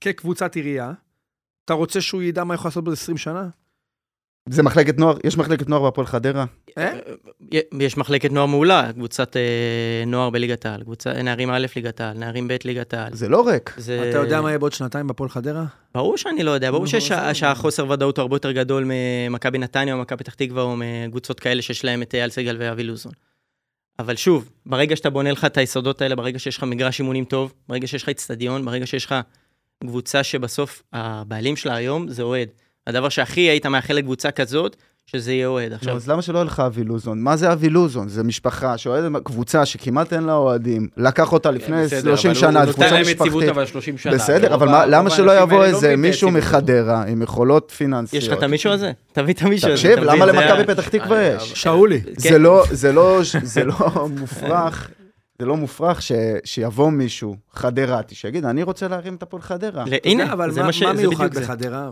[0.01, 0.93] כקבוצת עירייה.
[1.65, 3.49] אתה רוצה שהוא ידע מה יכול לעשות בעוד 20 שנה?
[4.51, 6.45] זה מחלקת נוער, יש מחלקת נוער בהפועל חדרה?
[6.79, 6.93] אה?
[7.81, 12.49] יש מחלקת נוער מעולה, קבוצת אה, נוער בליגת העל, קבוצה נערים א' ליגת העל, נערים
[12.49, 13.15] ב' ליגת העל.
[13.15, 13.75] זה לא ריק.
[13.77, 14.11] זה...
[14.11, 15.65] אתה יודע מה יהיה בעוד שנתיים בהפועל חדרה?
[15.95, 17.33] ברור שאני לא יודע, ברור עזוב.
[17.33, 21.63] שהחוסר ודאות הוא הרבה יותר גדול ממכבי נתניה או מכבי פתח תקווה או מקבוצות כאלה
[21.63, 23.13] שיש להם את אייל סגל ואבי לוזון.
[23.99, 27.53] אבל שוב, ברגע שאתה בונה לך את היסודות האלה, ברגע שיש לך מגרש אימונים טוב,
[27.69, 29.15] ברגע שיש לך אצטדיון, ברגע שיש לך
[29.81, 32.49] קבוצה שבסוף הבעלים שלה היום זה אוהד.
[32.89, 35.73] הדבר שהכי היית מאחל לקבוצה כזאת, שזה יהיה אוהד.
[35.73, 37.21] עכשיו, אז למה שלא יהיה לך אבי לוזון?
[37.21, 38.09] מה זה אבי לוזון?
[38.09, 42.41] זה משפחה שאוהדת קבוצה שכמעט אין לה אוהדים, לקח אותה לפני כן, בסדר, 30 אבל
[42.41, 43.49] שנה, זו קבוצה משפחתית.
[43.49, 44.13] אבל 30 שנה.
[44.15, 46.31] בסדר, ורוב אבל למה שלא יבוא לא איזה מישהו.
[46.31, 48.23] מחדרה עם יכולות פיננסיות?
[48.23, 48.93] יש לך את המישהו הזה?
[49.13, 49.77] תביא את המישהו הזה.
[49.83, 51.53] תקשיב, למה למכבי פתח תקווה אה, יש?
[51.53, 52.01] שאולי.
[52.03, 52.13] כן.
[52.17, 54.91] זה לא, זה לא, זה לא מופרך,
[55.39, 56.13] זה לא מופרך ש,
[56.45, 59.85] שיבוא מישהו חדרתי, שיגיד, אני רוצה להרים את הפועל חדרה.
[60.05, 60.83] הנה, אבל זה מה- ש...
[60.83, 61.35] מיוחד.
[61.35, 61.91] בחדרה?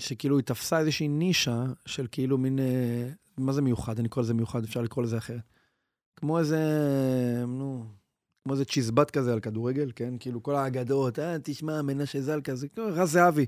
[0.00, 3.08] שכאילו היא תפסה איזושהי נישה של כאילו מין, אה,
[3.38, 3.98] מה זה מיוחד?
[3.98, 5.42] אני קורא לזה מיוחד, אפשר לקרוא לזה אחרת.
[6.16, 6.58] כמו איזה,
[7.46, 7.84] נו,
[8.42, 10.14] כמו איזה צ'יזבט כזה על כדורגל, כן?
[10.20, 13.46] כאילו כל האגדות, אה, תשמע, מנשה זלקה, זה כאילו רז זהבי.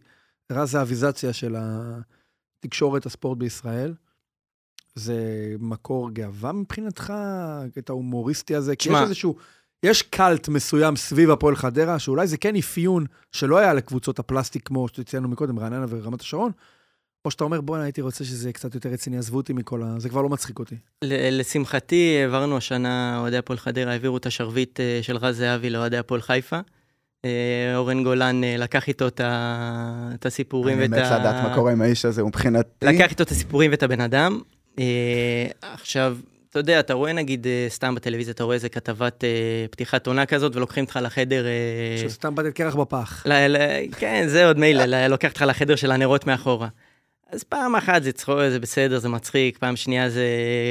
[0.53, 3.95] רז זהביזציה של התקשורת הספורט בישראל.
[4.95, 5.17] זה
[5.59, 8.77] מקור גאווה מבחינתך, הקטע ההומוריסטי הזה?
[8.77, 9.03] כי יש תשמע.
[9.03, 9.37] איזשהו,
[9.83, 14.89] יש קאלט מסוים סביב הפועל חדרה, שאולי זה כן אפיון שלא היה לקבוצות הפלסטיק כמו
[14.89, 16.53] שציינו מקודם, רעננה ורמת השרון,
[17.25, 19.95] או שאתה אומר, בואנה, הייתי רוצה שזה יהיה קצת יותר רציני, עזבו אותי מכל ה...
[19.99, 20.75] זה כבר לא מצחיק אותי.
[21.05, 25.97] ל- לשמחתי, העברנו השנה, אוהדי הפועל חדרה העבירו את השרביט אה, של רז זהבי לאוהדי
[25.99, 26.59] הפועל חיפה.
[27.25, 27.31] אה,
[27.77, 31.73] אורן גולן אה, לקח איתו את ה- את הסיפורים אני ואת מת לדעת מה קורה
[31.73, 32.69] עם האיש הזה, מבחינתי.
[32.87, 34.41] לקח איתו את הסיפורים ואת הבן אדם.
[35.63, 36.17] עכשיו,
[36.53, 39.29] אתה יודע, אתה רואה נגיד, אה, סתם בטלוויזיה, אתה רואה איזה כתבת אה,
[39.71, 41.45] פתיחת עונה כזאת, ולוקחים אותך לחדר...
[41.47, 43.23] אה, שסתם באתי קרח בפח.
[43.27, 46.69] ל- ל- כן, זה עוד מילא, לוקח אותך לחדר של הנרות מאחורה.
[47.31, 50.27] אז פעם אחת זה צחוק, זה בסדר, זה מצחיק, פעם שנייה זה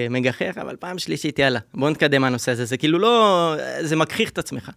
[0.10, 2.65] מגחך, אבל פעם שלישית, יאללה, בוא נתקדם מהנושא הזה.
[2.65, 4.72] זה כאילו לא, זה מגחיך את עצמך.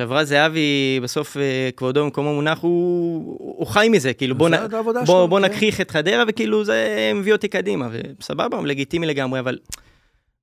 [0.00, 1.36] רז זהבי, בסוף
[1.76, 4.52] כבודו במקומו מונח, הוא, הוא חי מזה, כאילו בוא, נ,
[4.84, 5.44] בוא, שלו, בוא כן.
[5.44, 7.88] נגחיך את חדרה, וכאילו זה מביא אותי קדימה,
[8.20, 9.58] וסבבה, לגיטימי לגמרי, אבל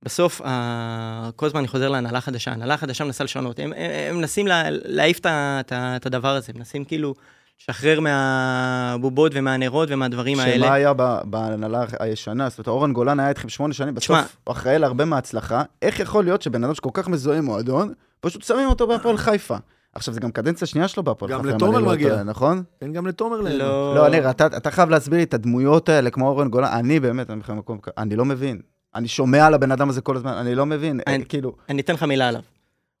[0.04, 0.40] בסוף.
[1.36, 4.62] כל הזמן אני חוזר להנהלה חדשה, ההנהלה חדשה מנסה לשנות, הם, הם, הם מנסים לה,
[4.70, 7.14] להעיף את הדבר הזה, מנסים כאילו
[7.60, 10.66] לשחרר מהבובות ומהנרות ומהדברים האלה.
[10.66, 12.48] שמה היה ב- בהנהלה הישנה?
[12.48, 13.94] זאת אומרת, אורן גולן היה איתכם שמונה שנים.
[13.94, 15.62] בסוף הוא אחראי להרבה מההצלחה.
[15.82, 19.56] איך יכול להיות שבן אדם שכל כך מזוהה עם מועדון, פשוט שמים אותו בהפועל חיפה?
[19.92, 21.50] עכשיו, זה גם קדנציה שנייה שלו בהפועל גם חיפה.
[21.50, 22.08] אם לתומר אני לא מגיע.
[22.10, 22.62] טועה, נכון?
[22.78, 23.60] תן גם לתומר ליהנות.
[23.60, 26.68] לא, לא, ניר, אתה, אתה חייב להסביר לי את הדמויות האלה, כמו אורן גולן.
[26.72, 28.60] אני באמת, אני בכלל מקום, אני לא מבין.
[28.94, 31.00] אני שומע על הבן אדם הזה כל הזמן, אני לא מבין.
[31.06, 32.42] אני- אה, כאילו, אני אתן לך מילה עליו.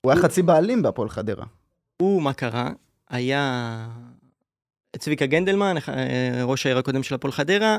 [0.00, 1.44] הוא היה חצי בעלים בהפועל חדרה.
[1.96, 2.70] הוא, מה קרה?
[3.10, 3.88] היה...
[4.98, 7.78] צביקה גנדלמן, אה, ראש העיר הקודם של הפועל חדרה,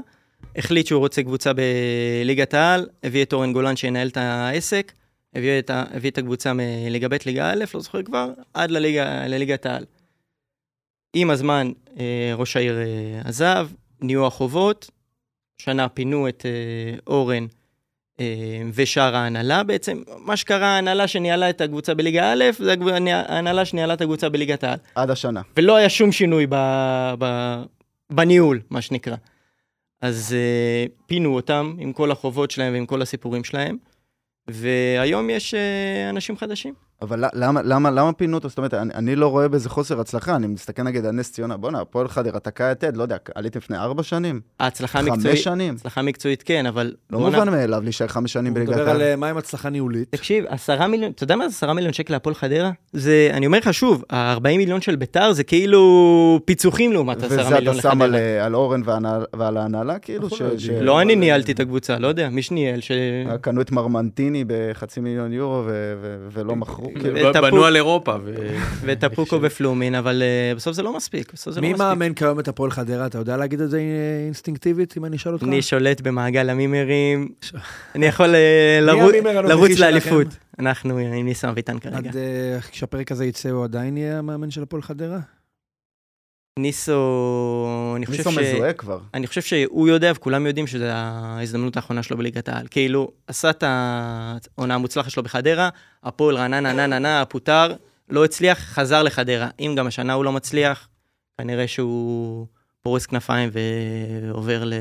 [0.56, 4.94] החליט שהוא רוצה קבוצה בליגת העל, הביא את אורן גולן שינהל את העסק,
[5.36, 5.84] הביא את, ה...
[5.92, 9.86] הביא את הקבוצה מליגה ב', ליגה א', לא זוכר כבר, עד לליגה, לליגת העל.
[11.14, 12.78] עם הזמן, אה, ראש העיר
[13.24, 13.68] עזב,
[14.02, 14.90] נהיו החובות,
[15.58, 16.46] שנה פינו את
[17.08, 17.46] אורן
[18.74, 20.02] ושאר ההנהלה בעצם.
[20.18, 22.76] מה שקרה, ההנהלה שניהלה את הקבוצה בליגה א', זה
[23.12, 24.78] ההנהלה שניהלה את הקבוצה בליגת העל.
[24.96, 25.42] עד השנה.
[25.58, 26.56] ולא היה שום שינוי ב,
[27.20, 27.56] ב,
[28.10, 29.16] בניהול, מה שנקרא.
[30.02, 33.78] אז uh, פינו אותם עם כל החובות שלהם ועם כל הסיפורים שלהם,
[34.48, 35.58] והיום יש uh,
[36.10, 36.74] אנשים חדשים.
[37.02, 38.50] אבל למה, למה, למה פינו אותו?
[38.50, 41.58] זאת אומרת, אני, אני לא רואה בזה חוסר הצלחה, אני מסתכל נגיד על נס ציונה,
[41.58, 44.42] בואנה, הפועל חדרה תקע את עד, לא יודע, עליתם לפני ארבע שנים?
[44.60, 45.74] ההצלחה חמש המקצועית, שנים?
[45.74, 46.94] הצלחה מקצועית כן, אבל...
[47.10, 49.10] לא בוא נ- מובן מאליו להישאר חמש שנים הוא בליגת מדבר על העל.
[49.10, 50.12] אה, מה עם הצלחה ניהולית.
[50.12, 52.72] תקשיב, עשרה מיליון, אתה יודע מה זה עשרה מיליון שקל להפועל חדרה?
[52.94, 57.56] זה, אני אומר לך שוב, ה-40 מיליון של ביתר זה כאילו פיצוחים לעומת עשרה וזה
[57.56, 58.22] מיליון אתה שם על, לחדרה.
[58.22, 58.82] אה, על אורן
[59.34, 60.66] ועל ההנהלה, כאילו, יכול ש...
[60.66, 60.70] ש...
[60.70, 62.92] לא אני ניהלתי את הקבוצה, לא יודע, מי שניהל, ש...
[63.42, 65.64] קנו את מרמנטיני בחצי מיליון יורו
[66.32, 66.85] ולא מכרו.
[67.04, 68.16] ואת בנו על אירופה.
[68.82, 71.74] ואת הפוקו ופלומין, אבל אה, בסוף זה לא מספיק, לא מי.
[71.74, 73.06] מאמן כיום את הפועל חדרה?
[73.06, 75.44] אתה יודע להגיד את זה אה, אינסטינקטיבית, אם אני אשאל אותך?
[75.44, 77.30] אני שולט במעגל המימרים,
[77.96, 79.80] אני יכול אה, לרוץ?
[79.80, 80.28] לאליפות.
[80.60, 81.98] אנחנו עם ניסן אביטן כרגע.
[81.98, 82.16] עד
[82.72, 85.20] כשהפרק הזה יצא, הוא עדיין יהיה המאמן של הפועל חדרה?
[86.60, 88.38] ניסו, אני חושב ניסו ש...
[88.38, 89.00] מזוהה כבר.
[89.14, 92.68] אני חושב שהוא יודע וכולם יודעים שזו ההזדמנות האחרונה שלו בליגת העל.
[92.72, 93.64] כאילו, עשה את
[94.58, 95.70] העונה המוצלחת שלו בחדרה,
[96.04, 97.74] הפועל רעננה, נה נה נה, פוטר,
[98.10, 99.50] לא הצליח, חזר לחדרה.
[99.60, 100.88] אם גם השנה הוא לא מצליח,
[101.38, 102.48] כנראה שהוא
[102.82, 104.74] פורס כנפיים ועובר ל...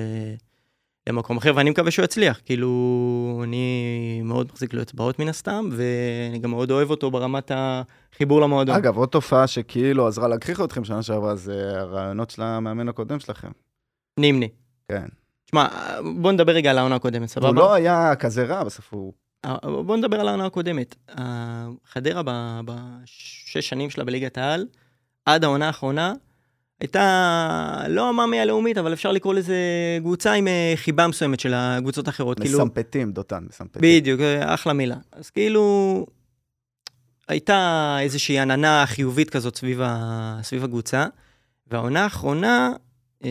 [1.09, 2.41] למקום אחר, ואני מקווה שהוא יצליח.
[2.45, 8.41] כאילו, אני מאוד מחזיק לו אצבעות מן הסתם, ואני גם מאוד אוהב אותו ברמת החיבור
[8.41, 8.77] למועדון.
[8.77, 13.51] אגב, עוד תופעה שכאילו עזרה להגחיך אתכם שנה שעברה, זה הרעיונות של המאמן הקודם שלכם.
[14.21, 14.49] נימני.
[14.89, 15.07] כן.
[15.47, 15.69] תשמע,
[16.21, 17.49] בוא נדבר רגע על העונה הקודמת, סבבה?
[17.49, 19.13] הוא לא היה כזה רע, בסוף הוא...
[19.45, 20.97] אה, בוא נדבר על העונה הקודמת.
[21.85, 22.23] חדרה
[22.65, 24.67] בשש שנים שלה בליגת העל,
[25.27, 26.13] עד העונה האחרונה,
[26.81, 29.57] הייתה לא המאמי הלאומית, אבל אפשר לקרוא לזה
[30.01, 32.41] קבוצה עם אה, חיבה מסוימת של הקבוצות האחרות.
[32.41, 33.83] כאילו, מסמפטים, דותן, מסמפטים.
[33.83, 34.97] בדיוק, אה, אחלה מילה.
[35.13, 36.07] אז כאילו,
[37.29, 40.39] הייתה איזושהי עננה חיובית כזאת סביב, ה...
[40.43, 41.07] סביב הקבוצה,
[41.71, 42.73] והעונה האחרונה
[43.25, 43.31] אה,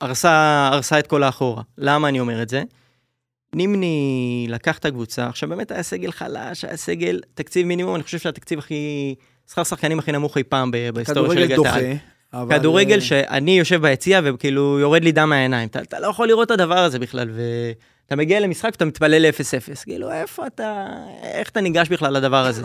[0.00, 1.62] הרסה, הרסה את כל האחורה.
[1.78, 2.62] למה אני אומר את זה?
[3.54, 8.18] נימני לקח את הקבוצה, עכשיו באמת היה סגל חלש, היה סגל תקציב מינימום, אני חושב
[8.18, 9.14] שהתקציב הכי,
[9.50, 12.11] שכר שחקנים הכי נמוך אי פעם בהיסטוריה של כדורגל ליגת דוחה.
[12.34, 15.68] אבל, כדורגל אה, שאני יושב ביציע וכאילו יורד לי דם מהעיניים.
[15.68, 19.84] אתה, אתה לא יכול לראות את הדבר הזה בכלל, ואתה מגיע למשחק ואתה מתפלל ל-0-0.
[19.84, 20.86] כאילו, איפה אתה,
[21.22, 22.62] איך אתה ניגש בכלל לדבר הזה?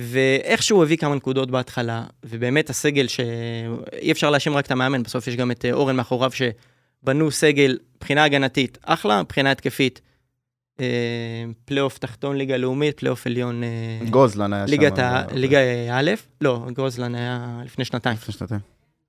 [0.00, 5.26] ואיכשהו הוא הביא כמה נקודות בהתחלה, ובאמת הסגל שאי אפשר להאשים רק את המאמן, בסוף
[5.26, 10.00] יש גם את אה, אורן מאחוריו שבנו סגל מבחינה הגנתית אחלה, מבחינה התקפית.
[10.80, 10.86] אה,
[11.64, 14.70] פלייאוף תחתון ליגה לאומית, פלייאוף עליון אה, גוזלן היה שם.
[14.70, 15.58] ליגת ה- ליגה
[15.92, 16.10] א',
[16.40, 18.16] לא, גוזלן היה לפני שנתיים.
[18.16, 18.60] לפני שנתיים.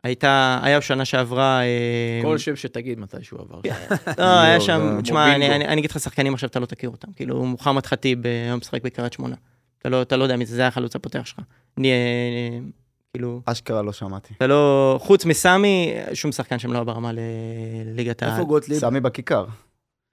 [0.04, 1.62] הייתה, היה שנה שעברה...
[1.62, 3.60] אה, כל שם שתגיד מתי שהוא עבר.
[4.20, 7.08] לא, היה לא, שם, זה תשמע, אני, אגיד לך שחקנים עכשיו, אתה לא תכיר אותם.
[7.16, 9.36] כאילו, מוחמד ח'טיב אה, היום משחק בקריית שמונה.
[9.80, 11.40] אתה לא, לא יודע מי זה, זה החלוץ הפותח שלך.
[11.78, 12.60] אני, אה, אה,
[13.14, 14.34] כאילו, אשכרה לא שמעתי.
[14.38, 18.32] אתה לא, חוץ מסמי, שום שחקן שם לא ברמה לליגת העל.
[18.32, 18.80] איפה גוטליב?
[18.80, 19.46] סמי בכיכר.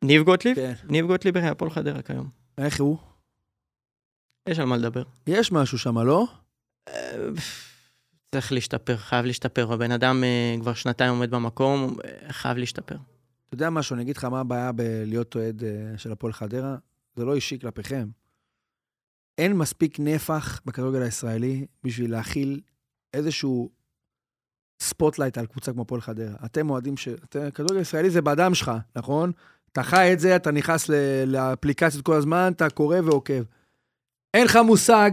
[0.05, 0.55] ניב גוטליב?
[0.57, 0.75] כן.
[0.89, 2.29] ניב גוטליב היה הפועל חדרה כיום.
[2.59, 2.99] איך הוא?
[4.49, 5.03] יש על מה לדבר.
[5.27, 6.27] יש משהו שם, לא?
[6.89, 7.17] אה,
[8.35, 9.73] צריך להשתפר, חייב להשתפר.
[9.73, 12.95] הבן אדם אה, כבר שנתיים עומד במקום, אה, חייב להשתפר.
[12.95, 15.63] אתה יודע משהו, אני אגיד לך מה הבעיה בלהיות אוהד
[15.97, 16.77] של הפועל חדרה?
[17.17, 18.09] זה לא אישי כלפיכם.
[19.39, 22.61] אין מספיק נפח בכדורגל הישראלי בשביל להכיל
[23.15, 23.71] איזשהו
[24.83, 26.35] spotlight על קבוצה כמו הפועל חדרה.
[26.45, 27.09] אתם אוהדים ש...
[27.09, 29.33] אתם- כדורגל ישראלי זה בדם שלך, נכון?
[29.77, 30.91] אתה חי את זה, אתה נכנס
[31.27, 33.43] לאפליקציות כל הזמן, אתה קורא ועוקב.
[34.35, 35.11] אין לך מושג,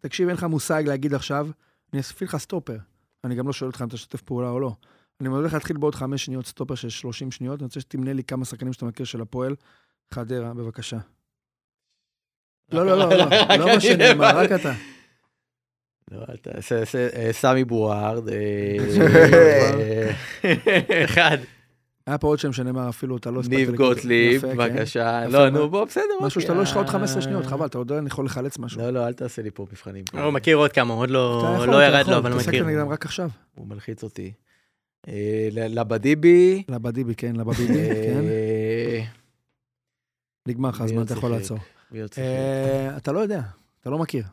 [0.00, 1.48] תקשיב, אין לך מושג להגיד עכשיו,
[1.92, 2.76] אני אספיק לך סטופר.
[3.24, 4.72] אני גם לא שואל אותך אם אתה משתף פעולה או לא.
[5.20, 8.44] אני הולך להתחיל בעוד חמש שניות סטופר של 30 שניות, אני רוצה שתמנה לי כמה
[8.44, 9.54] שחקנים שאתה מכיר של הפועל.
[10.14, 10.98] חדרה, בבקשה.
[12.72, 13.24] לא, לא, לא, לא,
[13.58, 14.72] לא מה שנאמר, רק אתה.
[16.10, 16.24] לא,
[17.16, 18.28] אה, סמי בווארד.
[18.28, 18.34] אה,
[20.44, 21.38] אה, אחד.
[22.06, 23.74] היה פה עוד שם שנאמר אפילו, אתה לא הספקת ניב.
[23.74, 24.56] גוטליב, כן.
[24.56, 25.26] בבקשה.
[25.28, 25.50] לא.
[25.50, 26.02] נו, בוא, בסדר.
[26.22, 28.24] משהו שאתה אוקיי, לא, יש לך עוד אה, 15 שניות, חבל, אתה יודע, אני יכול
[28.24, 28.80] לחלץ משהו.
[28.80, 30.04] לא, לא, אל תעשה לי פה מבחנים.
[30.12, 32.40] הוא מכיר עוד כמה, עוד לא אתה יכול, לא אתה ירד יכול, לו, אבל הוא
[32.40, 32.60] אתה מכיר.
[32.64, 33.30] עסקת נגדם רק עכשיו.
[33.54, 34.32] הוא מלחיץ אותי.
[35.08, 36.62] אה, לבדיבי.
[36.68, 38.24] לבדיבי, כן, לבביבי, כן.
[38.24, 39.04] אה,
[40.48, 41.30] נגמר לך הזמן, עוד אתה יכול?
[41.30, 41.58] לעצור.
[42.00, 42.10] עוד?
[42.18, 43.40] אה, אתה לא יודע,
[43.80, 44.24] אתה לא מכיר.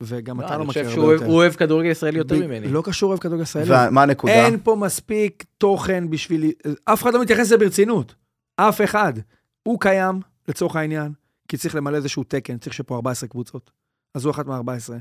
[0.00, 1.26] וגם אתה לא אני מכיר חושב הרבה שהוא אוהב- יותר.
[1.32, 2.68] הוא אוהב כדורגל ישראלי יותר ב- ממני.
[2.68, 3.88] לא קשור אוהב כדורגל ישראלי.
[3.88, 4.32] ומה הנקודה?
[4.32, 6.52] אין פה מספיק תוכן בשביל...
[6.84, 8.14] אף אחד לא מתייחס לזה ברצינות.
[8.56, 9.12] אף אחד.
[9.62, 11.12] הוא קיים, לצורך העניין,
[11.48, 13.70] כי צריך למלא איזשהו תקן, צריך שפה 14 קבוצות.
[14.14, 14.92] אז הוא אחת מה-14.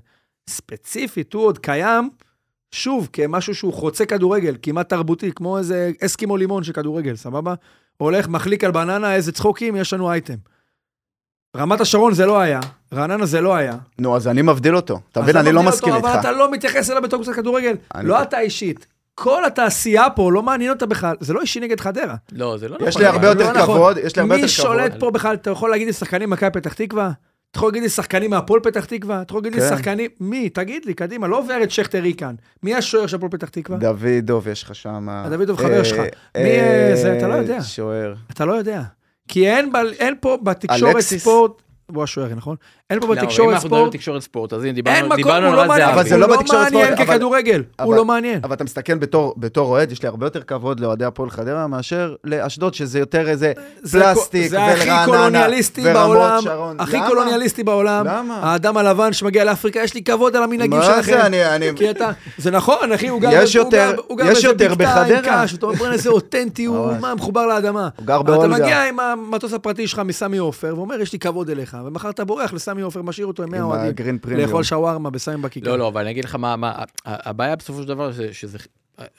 [0.49, 2.09] ספציפית, הוא עוד קיים,
[2.71, 7.53] שוב, כמשהו שהוא חוצה כדורגל, כמעט תרבותי, כמו איזה אסקימו לימון של כדורגל, סבבה?
[7.97, 10.35] הולך, מחליק על בננה, איזה צחוקים, יש לנו אייטם.
[11.56, 12.60] רמת השרון זה לא היה,
[12.93, 13.74] רעננה זה לא היה.
[13.99, 14.99] נו, אז אני מבדיל אותו.
[15.12, 16.06] אתה מבין, אני לא מסכים איתך.
[16.06, 17.76] אבל אתה לא מתייחס אליו בתור קבוצת כדורגל.
[17.95, 18.88] אני- לא אתה אישית.
[19.16, 22.16] כל התעשייה פה לא מעניין אותה בכלל, זה לא אישי נגד חדרה.
[22.32, 22.88] לא, זה לא נכון.
[22.88, 23.76] יש לי הרבה אבל- יותר לא נכון.
[23.76, 24.66] כבוד, יש לי הרבה יותר מי כבוד.
[24.68, 27.12] שולט פה בכלל, אתה יכול להגיד לי שחקנים ממכבי פתח תקווה?
[27.51, 29.22] אתה יכול להגיד לי שחקנים מהפועל פתח תקווה?
[29.22, 29.76] אתה יכול להגיד לי כן.
[29.76, 30.10] שחקנים...
[30.20, 30.49] מי?
[30.49, 32.36] תגיד לי, קדימה, לא עובר את שכטר ריקן.
[32.64, 33.78] מי השוער של הפועל פתח תקווה?
[33.78, 35.08] דוד דוב, יש לך שם.
[35.30, 35.99] דוד חבר שלך.
[36.38, 37.62] מי, אה, זה, אתה לא יודע.
[37.64, 38.14] שוער.
[38.32, 38.82] אתה לא יודע.
[39.28, 39.76] כי אין, ב...
[39.76, 41.21] אין פה בתקשורת אלקסיס.
[41.21, 41.61] ספורט...
[41.91, 42.55] הוא השוער, נכון?
[42.89, 43.95] אין פה לא, אבל אם בתקשורת אנחנו מדברים על ספורט...
[43.95, 45.89] תקשורת ספורט, אז הנה, אין דיברנו מקום, דיברנו הוא על לא רז מעניין.
[45.89, 46.09] אבל זהבי.
[46.09, 47.63] זה הוא לא לא בתקשורת מעניין ספורט, אבל- ככדורגל.
[47.79, 48.39] הוא אבל- לא מעניין.
[48.43, 52.15] אבל אתה מסתכל בתור, בתור אוהד, יש לי הרבה יותר כבוד לאוהדי הפועל חדרה מאשר
[52.23, 54.57] לאשדוד, שזה יותר איזה זה פלסטיק זה
[55.05, 56.75] קולוניאליסטי ורמות בעולם, שרון.
[56.79, 57.07] הכי למה?
[57.07, 58.05] קולוניאליסטי בעולם.
[58.07, 58.39] למה?
[58.43, 61.11] האדם הלבן שמגיע לאפריקה, יש לי כבוד על המנהגים מה שלכם.
[61.11, 61.45] זה, אני...
[61.45, 61.69] אני...
[61.75, 63.71] כי אתה, זה נכון, אחי, הוא גר, הוא
[64.07, 65.43] הוא באיזה יותר בקתה עם בחדרה.
[65.43, 67.89] קש, אתה אומר איזה אותנטי הוא, מחובר לאדמה.
[67.97, 68.47] הוא גר אתה.
[68.47, 72.53] מגיע עם המטוס הפרטי שלך מסמי עופר, ואומר, יש לי כבוד אליך, ומחר אתה בורח
[72.53, 74.47] לסמי עופר, משאיר אותו עם 100 עם אוהדים, הגרין פרימיום.
[74.47, 75.67] לאכול שווארמה בסמי בכיכר.
[75.71, 78.57] לא, לא, אבל אני אגיד לך מה, מה, הבעיה בסופו של דבר, זה, שזה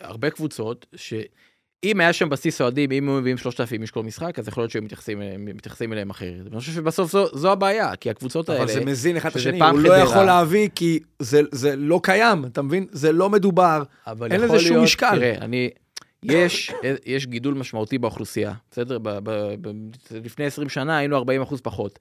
[0.00, 4.48] הרבה קבוצות, שאם היה שם בסיס אוהדים, אם היו מביאים 3,000 איש כל משחק, אז
[4.48, 6.44] יכול להיות שהם מתייחסים, מתייחסים אליהם אחרת.
[6.44, 8.62] ואני חושב שבסוף זו, זו הבעיה, כי הקבוצות האלה...
[8.62, 9.94] אבל זה מזין אחד את השני, הוא לא.
[9.94, 12.86] יכול להביא, כי זה- זה לא קיים, אתה מבין?
[12.92, 13.82] זה לא מדובר.
[14.06, 15.06] אבל אין לזה שום להיות- משקל.
[15.06, 15.16] משקל.
[15.18, 15.70] תראה, אני...
[16.22, 16.72] יש,
[17.06, 18.98] יש גידול משמעותי באוכלוסייה, בסדר?
[18.98, 19.70] ב, ב, ב,
[20.24, 21.98] לפני 20 שנה היינו 40 אחוז פחות.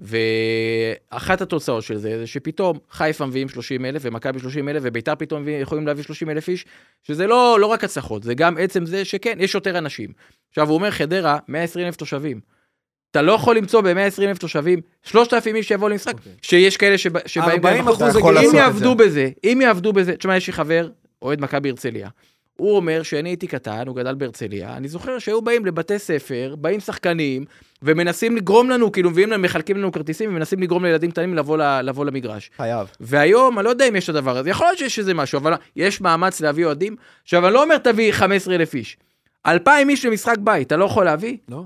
[0.00, 5.48] ואחת התוצאות של זה, זה שפתאום חיפה מביאים 30 אלף, ומכבי 30 אלף, וביתר פתאום
[5.48, 6.64] יכולים להביא 30 אלף איש,
[7.02, 10.10] שזה לא, לא רק הצלחות, זה גם עצם זה שכן, יש יותר אנשים.
[10.48, 12.40] עכשיו, הוא אומר, חדרה, 120 אלף תושבים.
[13.10, 17.50] אתה לא יכול למצוא ב-120 אלף תושבים 3,000 איש שיבואו למשחק, שיש כאלה שבא, שבאים...
[17.50, 18.18] 40 גם- אחוז זה.
[18.20, 19.04] אם יעבדו זה.
[19.04, 20.88] בזה, אם יעבדו בזה, תשמע, יש לי חבר,
[21.22, 22.08] אוהד מכבי הרצליה.
[22.56, 26.80] הוא אומר שאני הייתי קטן, הוא גדל בהרצליה, אני זוכר שהיו באים לבתי ספר, באים
[26.80, 27.44] שחקנים,
[27.82, 31.80] ומנסים לגרום לנו, כאילו מביאים לנו, מחלקים לנו כרטיסים, ומנסים לגרום לילדים קטנים לבוא, ל-
[31.80, 32.50] לבוא למגרש.
[32.56, 32.88] חייב.
[33.00, 35.52] והיום, אני לא יודע אם יש את הדבר הזה, יכול להיות שיש איזה משהו, אבל
[35.76, 36.96] יש מאמץ להביא אוהדים.
[37.22, 38.96] עכשיו, אני לא אומר תביא 15,000 איש.
[39.46, 41.36] 2,000 איש למשחק בית, אתה לא יכול להביא?
[41.48, 41.62] לא.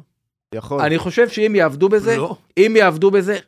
[0.55, 0.81] יכול.
[0.81, 2.37] אני חושב שאם יעבדו בזה, לא.
[2.59, 3.39] אם יעבדו בזה,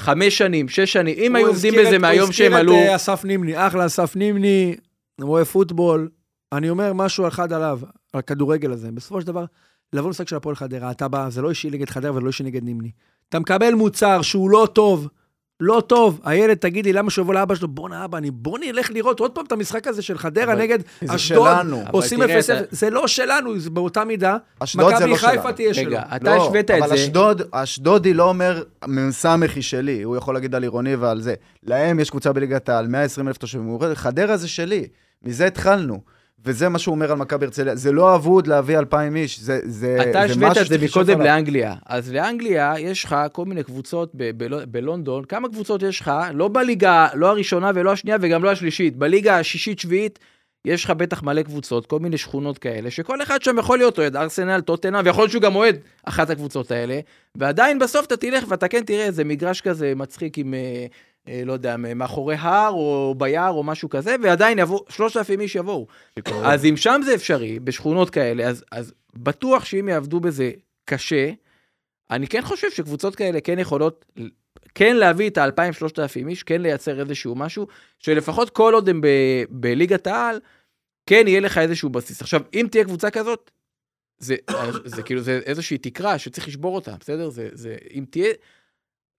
[0.00, 2.72] חמש שנים, שש שנים, אם היו עובדים בזה מהיום הוא הזכיר שהם את, עלו...
[2.74, 4.76] אה, אסף נימני, אחלה אסף נימני,
[5.20, 6.08] רואה פוטבול.
[6.52, 7.80] אני אומר משהו אחד עליו,
[8.12, 8.92] על הכדורגל הזה.
[8.92, 9.44] בסופו של דבר,
[9.92, 12.64] לבוא למשחק של הפועל חדרה, אתה בא, זה לא אישי נגד חדרה ולא אישי נגד
[12.64, 12.90] נימני.
[13.28, 15.08] אתה מקבל מוצר שהוא לא טוב,
[15.60, 16.20] לא טוב.
[16.24, 17.68] הילד, תגיד לי, למה שהוא יבוא לאבא שלו?
[17.68, 20.78] בואנה אבא, אני בוא נלך לראות עוד פעם את המשחק הזה של חדרה אבל- נגד
[21.04, 21.48] זה אשדוד.
[21.56, 21.82] שלנו.
[21.82, 24.36] אבל עושים תראה, 0 אתה- זה לא שלנו, זה באותה מידה.
[24.58, 25.52] אשדוד זה מכבי לא חיפה שלנו.
[25.52, 25.86] תהיה שלו.
[25.86, 26.94] רגע, אתה לא, השווית את אבל זה...
[26.94, 31.34] אשדוד, אשדודי לא אומר מ"ס היא שלי, הוא יכול להגיד על עירוני ועל זה.
[31.62, 34.86] להם יש קבוצה בליגת העל, 120 אלף תושבים, חדרה זה שלי,
[35.22, 36.15] מזה התחלנו.
[36.46, 39.96] וזה מה שהוא אומר על מכבי הרצליה, זה לא אבוד להביא 2,000 איש, זה, זה,
[40.02, 41.20] אתה זה השווית את זה מקודם.
[41.20, 41.74] לאנגליה.
[41.86, 46.12] אז לאנגליה יש לך כל מיני קבוצות ב- ב- בלונדון, כמה קבוצות יש לך?
[46.34, 48.96] לא בליגה, לא הראשונה ולא השנייה וגם לא השלישית.
[48.96, 50.18] בליגה השישית-שביעית
[50.64, 54.16] יש לך בטח מלא קבוצות, כל מיני שכונות כאלה, שכל אחד שם יכול להיות אוהד
[54.16, 57.00] ארסנל, טוטנה, ויכול להיות שהוא גם אוהד אחת הקבוצות האלה,
[57.34, 60.54] ועדיין בסוף אתה תלך ואתה כן תראה איזה מגרש כזה מצחיק עם...
[61.28, 65.86] אה, לא יודע, מאחורי הר או ביער או משהו כזה, ועדיין יבואו, 3,000 איש יבואו.
[66.44, 70.50] אז אם שם זה אפשרי, בשכונות כאלה, אז, אז בטוח שאם יעבדו בזה
[70.84, 71.30] קשה,
[72.10, 74.04] אני כן חושב שקבוצות כאלה כן יכולות,
[74.74, 77.66] כן להביא את ה-2,000-3,000 איש, כן לייצר איזשהו משהו,
[77.98, 80.40] שלפחות כל עוד הם ב- בליגת העל,
[81.06, 82.20] כן יהיה לך איזשהו בסיס.
[82.22, 83.50] עכשיו, אם תהיה קבוצה כזאת,
[84.18, 84.36] זה,
[84.84, 87.28] זה כאילו, זה איזושהי תקרה שצריך לשבור אותה, בסדר?
[87.28, 88.32] זה, זה, אם תהיה,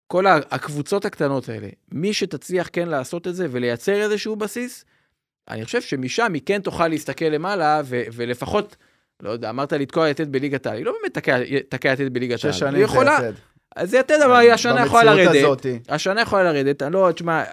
[0.07, 4.85] כל הקבוצות הקטנות האלה, מי שתצליח כן לעשות את זה ולייצר איזשהו בסיס,
[5.49, 8.75] אני חושב שמשם היא כן תוכל להסתכל למעלה, ו- ולפחות,
[9.23, 12.53] לא יודע, אמרת לתקוע יתד בליגת העל, היא לא באמת תקע- יתד בליגת העל.
[12.53, 13.33] שש היא שנים יכולה, זה יתד.
[13.75, 15.45] אז זה יתד, אבל היא השנה יכולה לרדת.
[15.45, 15.79] הזאתי.
[15.89, 17.43] השנה יכולה לרדת, אני לא, תשמע,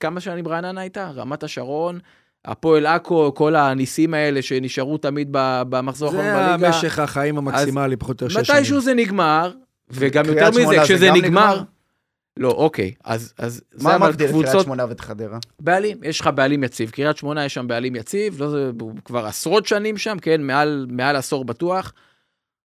[0.00, 1.10] כמה שנים רעננה הייתה?
[1.14, 1.98] רמת השרון,
[2.44, 6.66] הפועל עכו, כל הניסים האלה שנשארו תמיד במחזור האחרון זה בליגה.
[6.66, 8.58] המשך החיים המקסימלי, פחות או יותר שש שנים.
[8.60, 9.52] מתישהו זה נגמר,
[9.90, 11.28] וגם יותר מזה, זה כשזה נגמר...
[11.28, 11.62] נגמר?
[12.36, 15.38] לא, אוקיי, אז, אז זה מה מבדיל את קריית קבוצות, שמונה ואת חדרה?
[15.60, 18.70] בעלים, יש לך בעלים יציב, קריית שמונה יש שם בעלים יציב, לא, זה,
[19.04, 21.92] כבר עשרות שנים שם, כן, מעל, מעל עשור בטוח.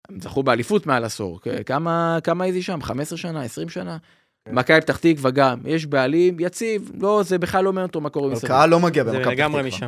[0.09, 2.81] הם זכו באליפות מעל עשור, כמה, כמה איזי שם?
[2.81, 3.97] 15 שנה, 20 שנה?
[4.45, 4.55] כן.
[4.55, 8.25] מכבי פתח תקווה גם, יש בעלים יציב, לא, זה בכלל לא מעניין אותו מה קורה
[8.25, 8.51] אבל מסביב.
[8.51, 9.87] קהל לא מגיע זה במכבי פתח לגמרי תקווה.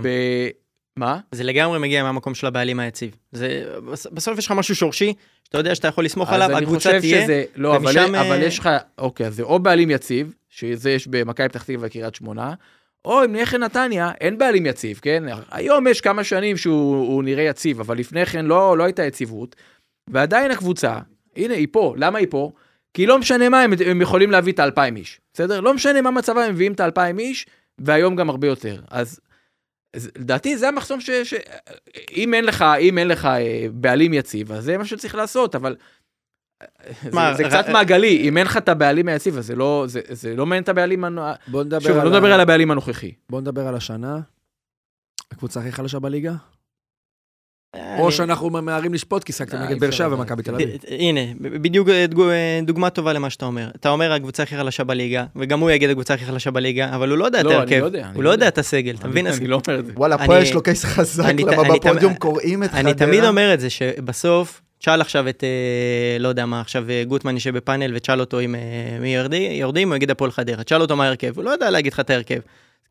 [1.02, 1.20] מה?
[1.32, 3.16] זה לגמרי מגיע מהמקום של הבעלים היציב.
[3.32, 6.64] זה, בס- בסוף יש לך משהו שורשי, שאתה יודע שאתה יכול לסמוך עליו, אז אני
[6.66, 7.24] הקבוצה חושב תהיה.
[7.24, 10.92] שזה, לא, אבל, ומשם, אבל אה, יש לך, אוקיי, אז זה או בעלים יציב, שזה
[10.92, 12.54] יש במכבי פתח תקווה וקריית שמונה,
[13.06, 15.24] או אם נלך לנתניה, אין בעלים יציב, כן?
[15.52, 19.56] היום יש כמה שנים שהוא הוא נראה יציב, אבל לפני כן לא, לא הייתה יציבות.
[20.10, 20.98] ועדיין הקבוצה,
[21.36, 21.94] הנה, היא פה.
[21.98, 22.52] למה היא פה?
[22.94, 25.60] כי לא משנה מה, הם, הם יכולים להביא את האלפיים איש, בסדר?
[25.60, 27.46] לא משנה מה מצבם, הם מביאים את האלפיים איש,
[27.80, 28.82] והיום גם הרבה יותר.
[28.92, 29.20] אז
[29.96, 31.10] לדעתי זה המחסום ש...
[31.10, 31.34] ש...
[32.12, 33.40] אם אין לך, אם אין לך אה,
[33.74, 35.76] בעלים יציב, אז זה מה שצריך לעשות, אבל...
[36.62, 36.68] אה,
[37.14, 39.86] מה, זה, זה ר- קצת מעגלי, אם אין לך את הבעלים היציב, אז זה לא,
[39.88, 42.34] זה, זה לא מעניין את הבעלים, הנ- בוא נדבר שוב, על אני לא מדבר ה-
[42.34, 43.12] על הבעלים הנוכחי.
[43.30, 44.20] בוא נדבר על השנה.
[45.32, 46.34] הקבוצה הכי חלשה בליגה?
[48.00, 50.20] או שאנחנו ממהרים לשפוט כי שחקתם אה, נגד באר שבע לדעת.
[50.20, 50.70] ומכבי תל אביב.
[50.88, 53.70] הנה, בדיוק אה, אה, דוגמה טובה למה שאתה אומר.
[53.76, 57.18] אתה אומר הקבוצה הכי חלשה בליגה, וגם הוא יגיד הקבוצה הכי חלשה בליגה, אבל הוא
[57.18, 57.76] לא יודע את לא, ההרכב.
[57.76, 58.48] לא הוא לא לא יודע.
[58.48, 59.28] את הסגל, אתה מבין?
[59.28, 59.92] אני לא אומר את זה.
[59.96, 62.82] וואלה, פה יש לו קייס חזק, למה בפודיום קוראים את חדרה.
[62.82, 65.44] אני תמיד אומר את זה, שבסוף, תשאל עכשיו את,
[66.20, 68.56] לא יודע מה, עכשיו גוטמן יושב בפאנל ותשאל אותו אם
[69.02, 70.64] מי יורדי- יורדים, הוא יגיד הפועל חדרה.
[70.64, 72.40] תשאל אותו מה ההרכב, הוא לא יודע להגיד לך את ההרכב.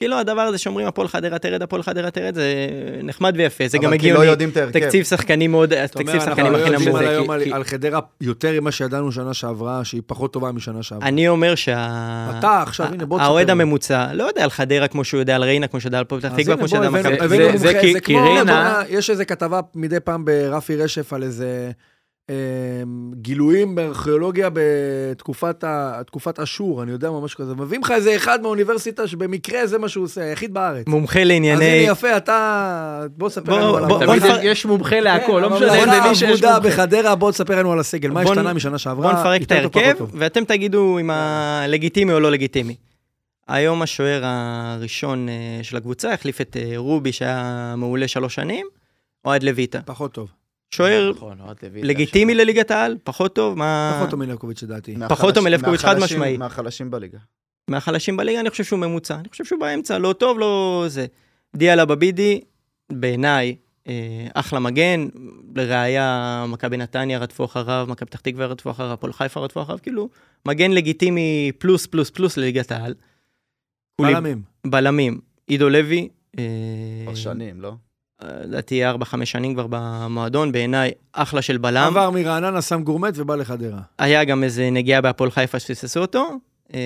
[0.02, 2.54] כאילו הדבר הזה שאומרים הפועל חדרה תרד, הפועל חדרה תרד, זה
[3.02, 4.26] נחמד ויפה, זה גם אבל כי הגיוני.
[4.26, 4.78] לא יודעים את ההרכב.
[4.80, 6.98] תקציב שחקנים מאוד, תקציב אנחנו שחקנים לא הכי נמוך.
[6.98, 10.52] על זה, היום על- כי- על חדרה יותר ממה שידענו שנה שעברה, שהיא פחות טובה
[10.52, 11.08] משנה שעברה.
[11.08, 11.86] אני אומר שה...
[12.38, 13.50] אתה עכשיו, הנה, בוא תספר האוהד.
[13.50, 16.32] הממוצע לא יודע על חדרה כמו שהוא יודע על ריינה, כמו שיודע על הפועל פתח
[16.36, 17.28] תקווה, כמו שיודע על מכבי
[17.92, 18.18] זה- כמו,
[18.88, 21.70] יש איזה כתבה מדי פעם ברפי רשף על איזה
[23.14, 27.54] גילויים בארכיאולוגיה בתקופת ה- תקופת אשור, אני יודע, ממש כזה.
[27.54, 30.86] מביאים לך איזה אחד מהאוניברסיטה שבמקרה זה מה שהוא עושה, היחיד בארץ.
[30.86, 31.64] מומחה אז הנה לענייני...
[31.64, 33.06] יפה, אתה...
[33.16, 36.42] בוא תספר בוא- לנו על בוא- יש מומחה להכל, כן, לא אבל משנה למי שיש
[36.42, 36.60] מומחה.
[36.60, 38.10] בחדרה, בוא תספר לנו על הסגל.
[38.10, 39.12] מה השתנה משנה שעברה?
[39.12, 39.96] בוא נפרק את ההרכב.
[40.14, 42.76] ואתם תגידו אם הלגיטימי או לא לגיטימי.
[43.48, 48.66] היום השוער הראשון אה, של הקבוצה החליף את אה, רובי שהיה מעולה שלוש שנים,
[49.24, 49.80] אוהד לויטה.
[49.84, 50.28] פחות טוב.
[50.70, 52.34] שוער נכון, לויטה לגיטימי.
[52.34, 53.94] לליגת העל, פחות טוב, מה...
[53.96, 54.94] פחות טוב מלבקוביץ' לדעתי.
[55.08, 56.36] פחות טוב מלבקוביץ', חד משמעי.
[56.36, 57.18] מהחלשים בליגה.
[57.68, 59.14] מהחלשים בליגה, אני חושב שהוא ממוצע.
[59.14, 61.06] אני חושב שהוא באמצע, לא טוב, לא זה.
[61.56, 62.40] דיאלה בבידי,
[62.92, 63.56] בעיניי,
[63.88, 65.08] אה, אחלה מגן,
[65.56, 70.08] לראיה, מכבי נתניה רדפו אחריו, מכבי פתח תקווה רדפו אחריו, הפועל חיפה רדפו אחריו, כאילו,
[70.46, 72.94] מגן לגיטימי פלוס פלוס פלוס לליגת העל.
[74.00, 74.42] בלמים.
[74.66, 76.08] בלמים, עידו לוי,
[76.38, 76.44] אה,
[77.04, 77.74] כבר שנים, לא?
[78.22, 81.86] לדעתי 4-5 שנים כבר במועדון, בעיניי אחלה של בלם.
[81.86, 83.80] עבר מרעננה, שם גורמט ובא לחדרה.
[83.98, 86.30] היה גם איזה נגיעה בהפועל חיפה שפספסו אותו.
[86.74, 86.80] אה,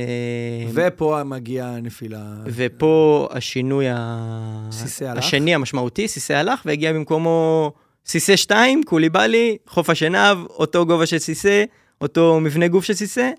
[0.75, 2.23] ופה מגיעה הנפילה.
[2.45, 4.69] ופה השינוי ה...
[5.17, 7.73] השני המשמעותי, סיסא הלך והגיע במקומו
[8.07, 11.65] סיסא 2, קוליבאלי, חוף השנהב, אותו גובה של סיסא,
[12.01, 13.31] אותו מבנה גוף של סיסא.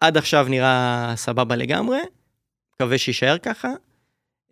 [0.00, 1.98] עד עכשיו נראה סבבה לגמרי,
[2.74, 3.68] מקווה שיישאר ככה.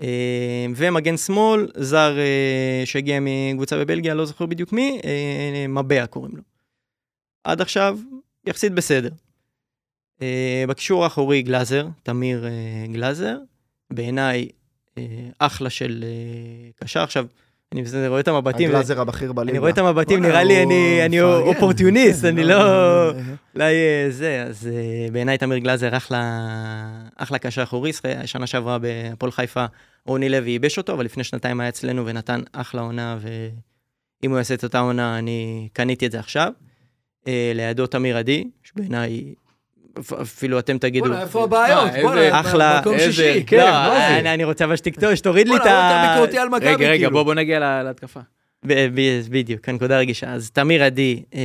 [0.02, 6.36] אה, ומגן שמאל, זר אה, שהגיע מקבוצה בבלגיה, לא זוכר בדיוק מי, אה, מבע קוראים
[6.36, 6.42] לו.
[7.44, 7.98] עד עכשיו,
[8.46, 9.10] יחסית בסדר.
[10.68, 12.44] בקישור האחורי גלאזר, תמיר
[12.92, 13.38] גלאזר,
[13.90, 14.48] בעיניי
[15.38, 16.04] אחלה של
[16.76, 17.02] קשר.
[17.02, 17.26] עכשיו,
[17.94, 19.50] אני רואה את המבטים, הגלאזר הבכיר בליגה.
[19.50, 20.62] אני רואה את המבטים, נראה לי
[21.04, 21.20] אני.
[21.20, 22.54] אופורטיוניסט, אני לא...
[22.54, 23.10] אה,
[23.54, 27.90] אולי אה, זה, אז אה, בעיניי תמיר גלאזר אחלה, קשר אחורי,
[28.24, 29.64] שנה שעברה בהפועל חיפה,
[30.06, 34.54] רוני לוי ייבש אותו, אבל לפני שנתיים היה אצלנו ונתן אחלה עונה, ואם הוא יעשה
[34.54, 36.52] את אותה עונה, אני קניתי את זה עכשיו.
[37.28, 39.34] אה, לידו תמיר עדי, שבעיניי,
[40.22, 41.06] אפילו אתם תגידו...
[41.06, 41.90] בוא'נה, איפה הבעיות?
[41.94, 43.30] אה, בוא'נה, אחלה- מקום איזה שישי.
[43.38, 44.18] הרכב, לא, מה זה?
[44.18, 44.76] אני, אני רוצה אבל
[45.14, 46.04] שתוריד לי את בוא'נה, ה...
[46.04, 47.24] אתה ביקורתי על מכבי, רגע, רגע, כאילו.
[47.24, 48.20] בוא נגיע לה- להתקפה.
[49.30, 50.32] בדיוק, הנקודה הרגישה.
[50.32, 51.40] אז תמיר עדי, אה,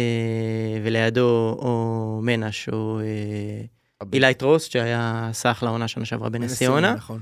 [0.83, 6.93] ולידו או מנש, או אה, אילי טרוסט, שהיה סח לעונה שנה שעברה בנס ציונה.
[6.93, 7.19] נכון.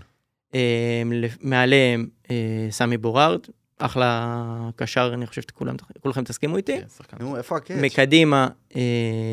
[0.55, 1.01] אה,
[1.41, 2.35] מעליהם אה,
[2.69, 3.39] סמי בורארד,
[3.79, 6.79] אחלה קשר, אני חושב שכולכם תסכימו איתי.
[7.07, 7.17] כן.
[7.19, 7.77] נו, איפה הקאץ'?
[7.81, 8.81] מקדימה, אה,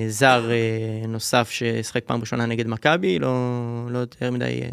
[0.08, 3.32] זר אה, נוסף ששיחק פעם ראשונה נגד מכבי, לא,
[3.90, 4.60] לא יותר מדי...
[4.62, 4.68] אה,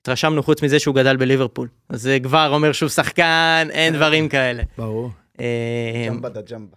[0.00, 1.68] התרשמנו חוץ מזה שהוא גדל בליברפול.
[1.88, 4.62] אז זה כבר אומר שהוא שחקן, אין דברים כאלה.
[4.78, 5.10] ברור.
[6.08, 6.76] ג'מבה דה ג'מבה.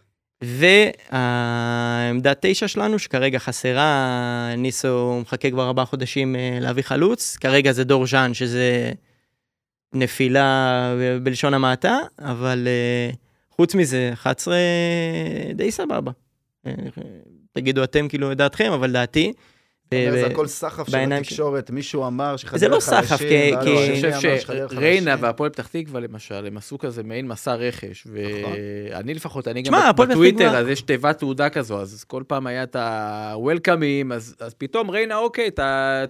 [1.11, 8.07] והעמדה תשע שלנו, שכרגע חסרה, ניסו מחכה כבר ארבעה חודשים להביא חלוץ, כרגע זה דור
[8.07, 8.91] ז'אן, שזה
[9.93, 13.09] נפילה בלשון המעטה, אבל אה,
[13.51, 14.55] חוץ מזה, 11
[15.55, 16.11] די סבבה.
[16.67, 16.71] אה,
[17.53, 19.33] תגידו אתם כאילו את דעתכם, אבל דעתי.
[19.93, 24.19] זה הכל סחף של התקשורת, מישהו אמר שחדרה זה לא חלשים, סחף, כי- אני חושב
[24.67, 25.23] שריינה חלשים.
[25.23, 30.57] והפועל פתח תקווה למשל, הם עשו כזה מעין מסע רכש, ואני לפחות, אני גם בטוויטר,
[30.57, 35.17] אז יש תיבת תעודה כזו, אז כל פעם היה את ה-Welcomeים, אז אז פתאום ריינה,
[35.17, 36.03] אוקיי, אתה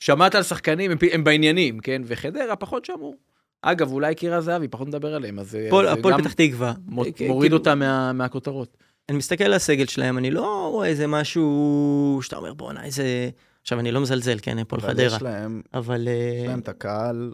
[0.00, 2.02] שמעת על שחקנים, הם בעניינים, כן?
[2.06, 3.16] וחדרה פחות שמעו.
[3.62, 6.68] אגב, אולי קירה זהבי, פחות נדבר עליהם, אז אז הפועל פתח תקווה.
[6.68, 8.76] אה, מוריד כאילו, אותה מה- מהכותרות.
[9.08, 13.30] אני מסתכל על הסגל שלהם, אני לא רואה איזה משהו שאתה אומר, בואנה, איזה...
[13.62, 16.68] עכשיו, אני לא מזלזל, כן, הפועל אבל חדרה, יש להם, אבל יש אה, להם את
[16.68, 17.32] הקהל,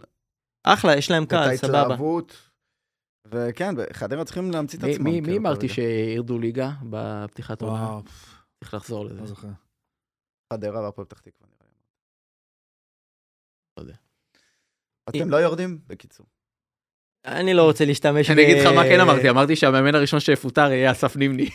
[0.63, 1.79] אחלה, יש להם את קהל, סבבה.
[1.79, 2.37] ההתלהבות,
[3.27, 5.03] וכן, חדרה צריכים להמציא את מי- עצמם.
[5.03, 5.69] מי- כאילו, אמרתי.
[5.69, 7.73] שירדו ליגה בפתיחת עונה?
[7.73, 8.01] וואו,
[8.59, 9.19] צריך לחזור לזה.
[9.21, 9.47] לא זוכר.
[10.53, 11.46] חדרה והפועל פתח תקווה.
[13.77, 13.93] לא יודע.
[15.09, 15.79] אתם לא יורדים?
[15.87, 16.25] בקיצור.
[17.25, 20.91] אני לא רוצה להשתמש אני אגיד לך מה כן אמרתי, אמרתי שהמאמן הראשון שיפוטר יהיה
[20.91, 21.49] אסף נימני.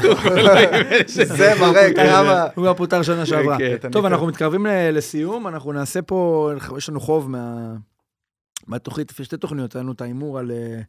[1.06, 2.42] זה מראה כמה...
[2.42, 3.58] הוא כבר פוטר שנה שעברה.
[3.58, 3.90] כן.
[3.92, 4.04] טוב.
[4.04, 7.74] אנחנו מתקרבים לסיום, אנחנו נעשה פה, יש לנו חוב מה-
[8.66, 10.80] מהתוכנית, לפי שתי תוכניות, היה לנו את ההימור על אה,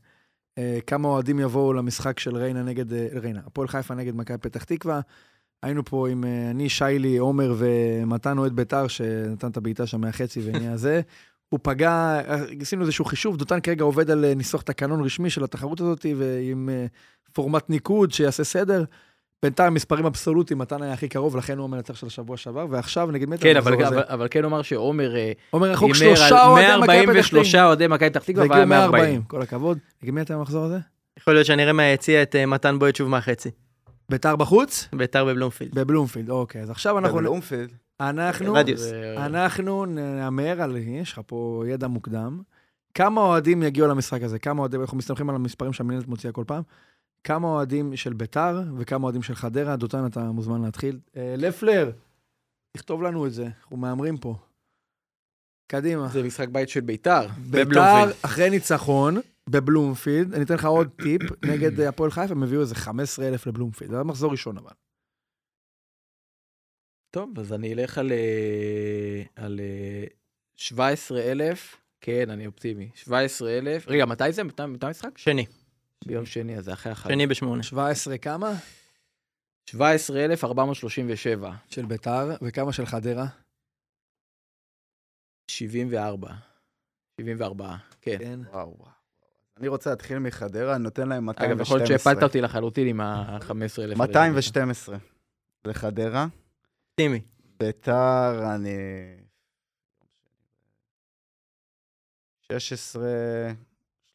[0.58, 4.64] אה, כמה אוהדים יבואו למשחק של ריינה נגד, אה, ריינה, הפועל חיפה נגד מכבי פתח
[4.64, 5.00] תקווה.
[5.66, 10.42] היינו פה עם אה, אני, שיילי, עומר ומתן אוהד ביתר, שנתן את הבעיטה שם מהחצי
[10.44, 11.02] ונהיה זה.
[11.50, 15.44] הוא פגע, אה, עשינו איזשהו חישוב, דותן כרגע עובד על אה, ניסוח תקנון רשמי של
[15.44, 16.70] התחרות הזאת, ועם
[17.34, 18.84] פורמט ניקוד שיעשה סדר.
[19.44, 23.30] בינתיים מספרים אבסולוטיים, מתן היה הכי קרוב, לכן הוא המנצח של השבוע שעבר, ועכשיו נגד
[23.30, 23.86] מי אתה כן, אבל-?
[23.86, 25.14] אבל- אבל כן אומר שעומר
[25.50, 27.06] עומר רחוק שלושה אוהדי מכבי פתח תקווה.
[27.06, 28.92] 143 אוהדי מכבי פתח תקווה והיה והגיעו 140.
[29.04, 29.78] 140, כל הכבוד.
[30.04, 30.78] נגד מי אתה במחזור הזה?
[31.20, 33.50] יכול להיות שאני אראה מהיציע את מתן בועט שוב מהחצי.
[34.10, 34.88] ביתר בחוץ?
[34.96, 35.76] ביתר בבלומפילד.
[35.80, 36.62] בבלומפילד, אוקיי.
[36.62, 37.18] אז עכשיו אנחנו...
[37.18, 37.72] בבלומפילד.
[38.00, 38.54] אנחנו...
[38.54, 38.80] רדיוס.
[38.82, 40.78] זה- אנחנו נהמר על...
[40.78, 42.42] יש לך פה ידע מוקדם.
[42.94, 44.40] כמה אוהדים יגיעו למשחק הזה?
[44.40, 46.64] כמה אוהדים, אנחנו מסתמכים על המספרים שהמנהלת מוציאה כל פעם.
[47.24, 49.76] כמה אוהדים של ביתר וכמה אוהדים של חדרה.
[49.76, 51.00] דותן, אתה מוזמן להתחיל.
[51.18, 51.92] אה, לפלר,
[52.72, 54.36] תכתוב לנו את זה, אנחנו מהמרים פה.
[55.68, 56.08] קדימה.
[56.08, 57.28] זה משחק בית של ביתר.
[57.38, 58.14] ביתר, בבלומפילד.
[58.22, 59.18] אחרי ניצחון,
[59.50, 63.90] בבלומפילד, אני אתן לך עוד טיפ, נגד אה, הפועל חיפה, הם הביאו איזה 15,000 לבלומפילד.
[63.90, 64.72] זה היה מחזור ראשון אבל.
[67.12, 70.06] טוב, אז אני אלך על, אה, על אה,
[70.56, 72.90] 17,000, כן, אני אופטימי.
[72.96, 74.44] 17,000, רגע, מתי זה?
[74.44, 75.18] מתי מתי המשחק?
[75.18, 75.46] שני.
[76.06, 77.10] ביום שני, אז זה אחרי החג.
[77.10, 77.64] שני בשמונה.
[77.64, 78.54] 17 כמה?
[79.70, 83.26] 17,437, של ביתר, וכמה של חדרה?
[85.52, 86.34] 74.
[87.22, 88.18] 74, כן.
[88.20, 88.40] כן.
[88.52, 88.95] וואו, וואו.
[89.60, 91.54] אני רוצה להתחיל מחדרה, אני נותן להם 212.
[91.54, 93.96] אגב, יכול להיות שהפלת אותי לחלוטין עם ה-15,000.
[93.98, 94.98] 212
[95.66, 96.28] לחדרה.
[96.90, 97.22] אופטימי.
[97.60, 98.70] ביתר, אני...
[102.52, 103.04] 16,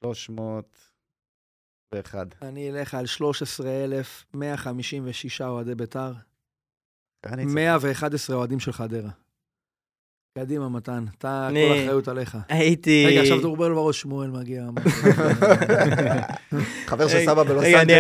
[0.05, 2.27] 301.
[2.43, 6.13] אני אלך על 13,156 אוהדי ביתר,
[7.27, 9.11] אני צריך- 111 אוהדים של חדרה.
[10.41, 12.37] קדימה, מתן, אתה, כל האחריות עליך.
[12.49, 13.05] הייתי...
[13.07, 14.65] רגע, עכשיו לו בראש, שמואל מגיע.
[16.87, 17.97] חבר של סבא בלוס רגע, אני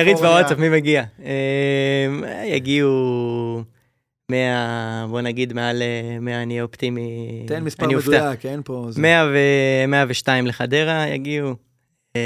[0.00, 0.20] אריץ.
[0.20, 1.04] בוואטסאפ מי מגיע.
[1.18, 3.62] אמ, יגיעו
[4.30, 7.42] 100, בוא נגיד מעל אה, 100, אני אופטימי.
[7.46, 7.86] תן מספר.
[7.86, 8.86] מדויק, אין פה...
[8.90, 9.00] זה.
[9.00, 11.54] 100 ו- 102 לחדרה יגיעו.
[12.16, 12.22] אה,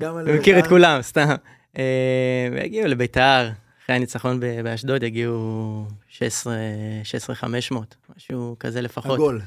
[0.00, 0.68] גם על אני מכיר את ביתר.
[0.68, 1.34] כולם, סתם.
[1.78, 3.48] אה, ויגיעו לביתר,
[3.92, 6.54] אחרי הניצחון באשדוד יגיעו 16
[7.04, 9.12] 16,500, משהו כזה לפחות.
[9.14, 9.40] עגול.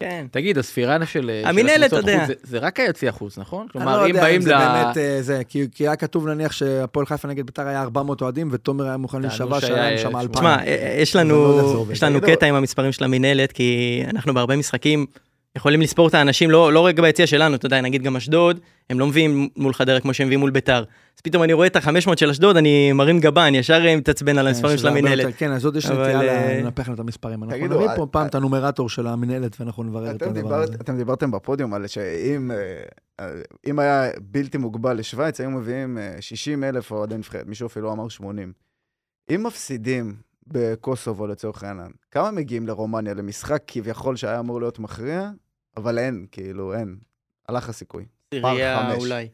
[0.00, 0.26] כן.
[0.30, 2.26] תגיד, הספירה של של המינהלת, הקבוצות אתה יודע.
[2.26, 3.60] זה- זה רק היציע חוץ, נכון?
[3.62, 4.58] אני כלומר, לא אם יודע באים אם זה ל...
[4.58, 8.48] באמת אה, זה, כי כי היה כתוב נניח שהפועל חיפה נגד ביתר היה 400 אוהדים,
[8.52, 10.32] ותומר היה מוכן להישבע שהיה, שהיה אה, שם תשמע, 2,000.
[10.34, 11.92] תשמע, אה, יש אני לא יודע זה לנו.
[11.92, 15.06] יש לנו תגידו- קטע עם המספרים של המינהלת, כי אנחנו בהרבה משחקים
[15.56, 19.00] יכולים לספור את האנשים, לא, לא רק ביציע שלנו, אתה יודע, נגיד גם אשדוד, הם
[19.00, 20.84] לא מביאים מול חדרה כמו שהם מביאים מול ביתר.
[21.16, 24.38] אז פתאום אני רואה את ה-500 של אשדוד, אני מרים גבה, אני ישר אה, מתעצבן
[24.38, 25.24] על המספרים כן, של הרבה המינהלת.
[25.24, 27.44] יותר- כן, אז עוד יש נטייה אה, לנפח לנו את המספרים.
[27.44, 30.74] אנחנו נביא אה, פה פעם אה, את הנומרטור של המינהלת, ואנחנו נברר את הדבר הזה.
[30.74, 32.56] אתם דיברתם בפודיום על שאם אה,
[33.20, 33.30] אה,
[33.66, 38.52] אם היה בלתי מוגבל לשוויץ, היו מביאים 60 אלף אוהדי נבחרת, מישהו אפילו אמר 80.
[39.34, 40.14] אם מפסידים
[40.46, 45.30] בקוסובו לצורך העניין, כמה מגיעים לרומניה למשחק כביכול שהיה אמור להיות מכריע,
[45.76, 46.96] אבל אין, כאילו, אין.
[47.48, 48.04] הלך הסיכוי.
[48.30, 48.98] עירייה חמש.
[49.02, 49.28] אולי,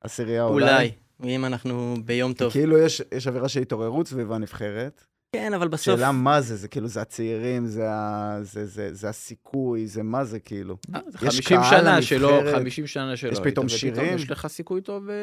[0.00, 0.90] עשירייה אולי.
[1.20, 2.52] אולי, אם אנחנו ביום טוב.
[2.52, 5.04] כאילו יש, יש אווירה של התעוררות סביב הנבחרת.
[5.32, 9.08] כן, אבל בסוף, שאלה מה זה, זה כאילו, זה הצעירים, זה, ה, זה, זה, זה
[9.08, 10.76] הסיכוי, זה מה זה כאילו.
[10.94, 13.30] אה, זה יש 50 קהל שנה שלא, לנבחרת, 50 שנה שלא.
[13.32, 14.14] יש פתאום שירים.
[14.16, 15.08] יש לך סיכוי טוב.
[15.08, 15.14] אה,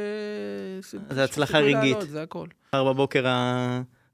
[0.82, 1.97] ס- זה הצלחה רגעית.
[2.01, 2.47] זה הכל.
[2.68, 3.26] מחר בבוקר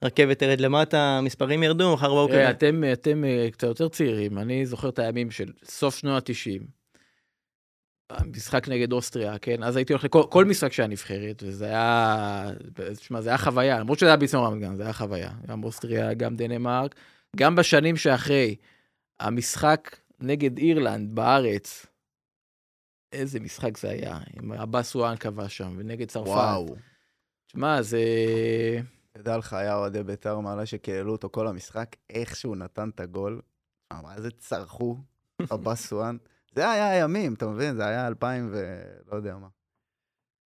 [0.02, 2.34] הרכבת תרד למטה, המספרים ירדו, מחר בבוקר...
[2.34, 6.64] תראה, אתם, אתם אה, קצת יותר צעירים, אני זוכר את הימים של סוף שנות ה-90.
[8.10, 9.64] המשחק נגד אוסטריה, כן?
[9.64, 12.52] אז הייתי הולך לכל כל משחק שהיה נבחרת, וזה היה...
[12.74, 15.32] תשמע, זה היה חוויה, למרות שזה היה ביצוע רמת גן, זה היה חוויה.
[15.48, 16.96] גם אוסטריה, גם דנמרק.
[17.36, 18.56] גם בשנים שאחרי,
[19.20, 21.86] המשחק נגד אירלנד בארץ,
[23.14, 26.28] איזה משחק זה היה, עם עבאס וואן כבש שם, ונגד צרפת.
[26.28, 26.76] וואו.
[27.48, 28.00] תשמע, זה...
[29.22, 33.42] תדע לך, היה אוהדי בית"ר מעלה שקהלו אותו כל המשחק, איך שהוא נתן את הגול.
[33.92, 34.98] אה, מה זה צרחו,
[35.52, 36.18] הבאסואן.
[36.56, 37.76] זה היה הימים, אתה מבין?
[37.76, 39.48] זה היה 2000 ולא יודע מה.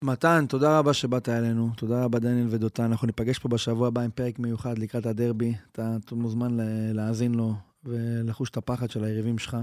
[0.04, 1.70] מתן, תודה רבה שבאת אלינו.
[1.76, 2.82] תודה רבה, דניאל ודותן.
[2.82, 5.54] אנחנו ניפגש פה בשבוע הבא עם פרק מיוחד לקראת הדרבי.
[5.72, 6.56] אתה מוזמן
[6.94, 7.54] להאזין לו
[7.84, 9.56] ולחוש את הפחד של היריבים שלך.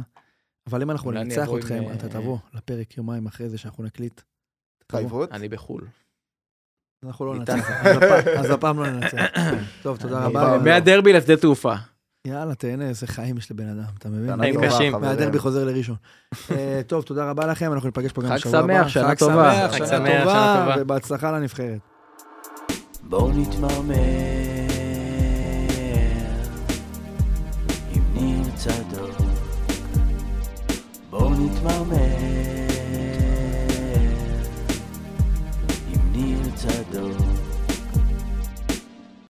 [0.68, 4.22] אבל אם אנחנו ננצח עם, אתכם, אה, אתה תבוא לפרק יומיים אחרי זה שאנחנו נקליט.
[4.82, 5.32] התחייבות?
[5.32, 5.88] אני בחו"ל.
[7.06, 7.36] אנחנו לא.
[7.36, 7.72] ננצח.
[8.38, 9.18] אז הפעם- לא ננצח.
[9.84, 10.58] טוב, תודה רבה.
[10.64, 11.74] מהדרבי לשדה תעופה.
[12.28, 14.38] יאללה, תהנה, איזה חיים יש לבן אדם, אתה מבין?
[14.40, 14.92] חיים קשים.
[15.02, 15.96] מהדרבי חוזר לראשון.
[16.52, 18.74] אה, טוב, תודה רבה לכם, אנחנו ניפגש פה גם חג בשבוע הבא.
[18.74, 19.68] שמח, שנה חג טובה.
[19.72, 20.76] חג שמח, שנה טובה, טובה.
[20.82, 21.80] ובהצלחה לנבחרת.
[23.04, 23.96] בואו נתמרמר
[27.94, 29.16] עם ניר צדוק.
[31.10, 32.61] בואו נתמרמר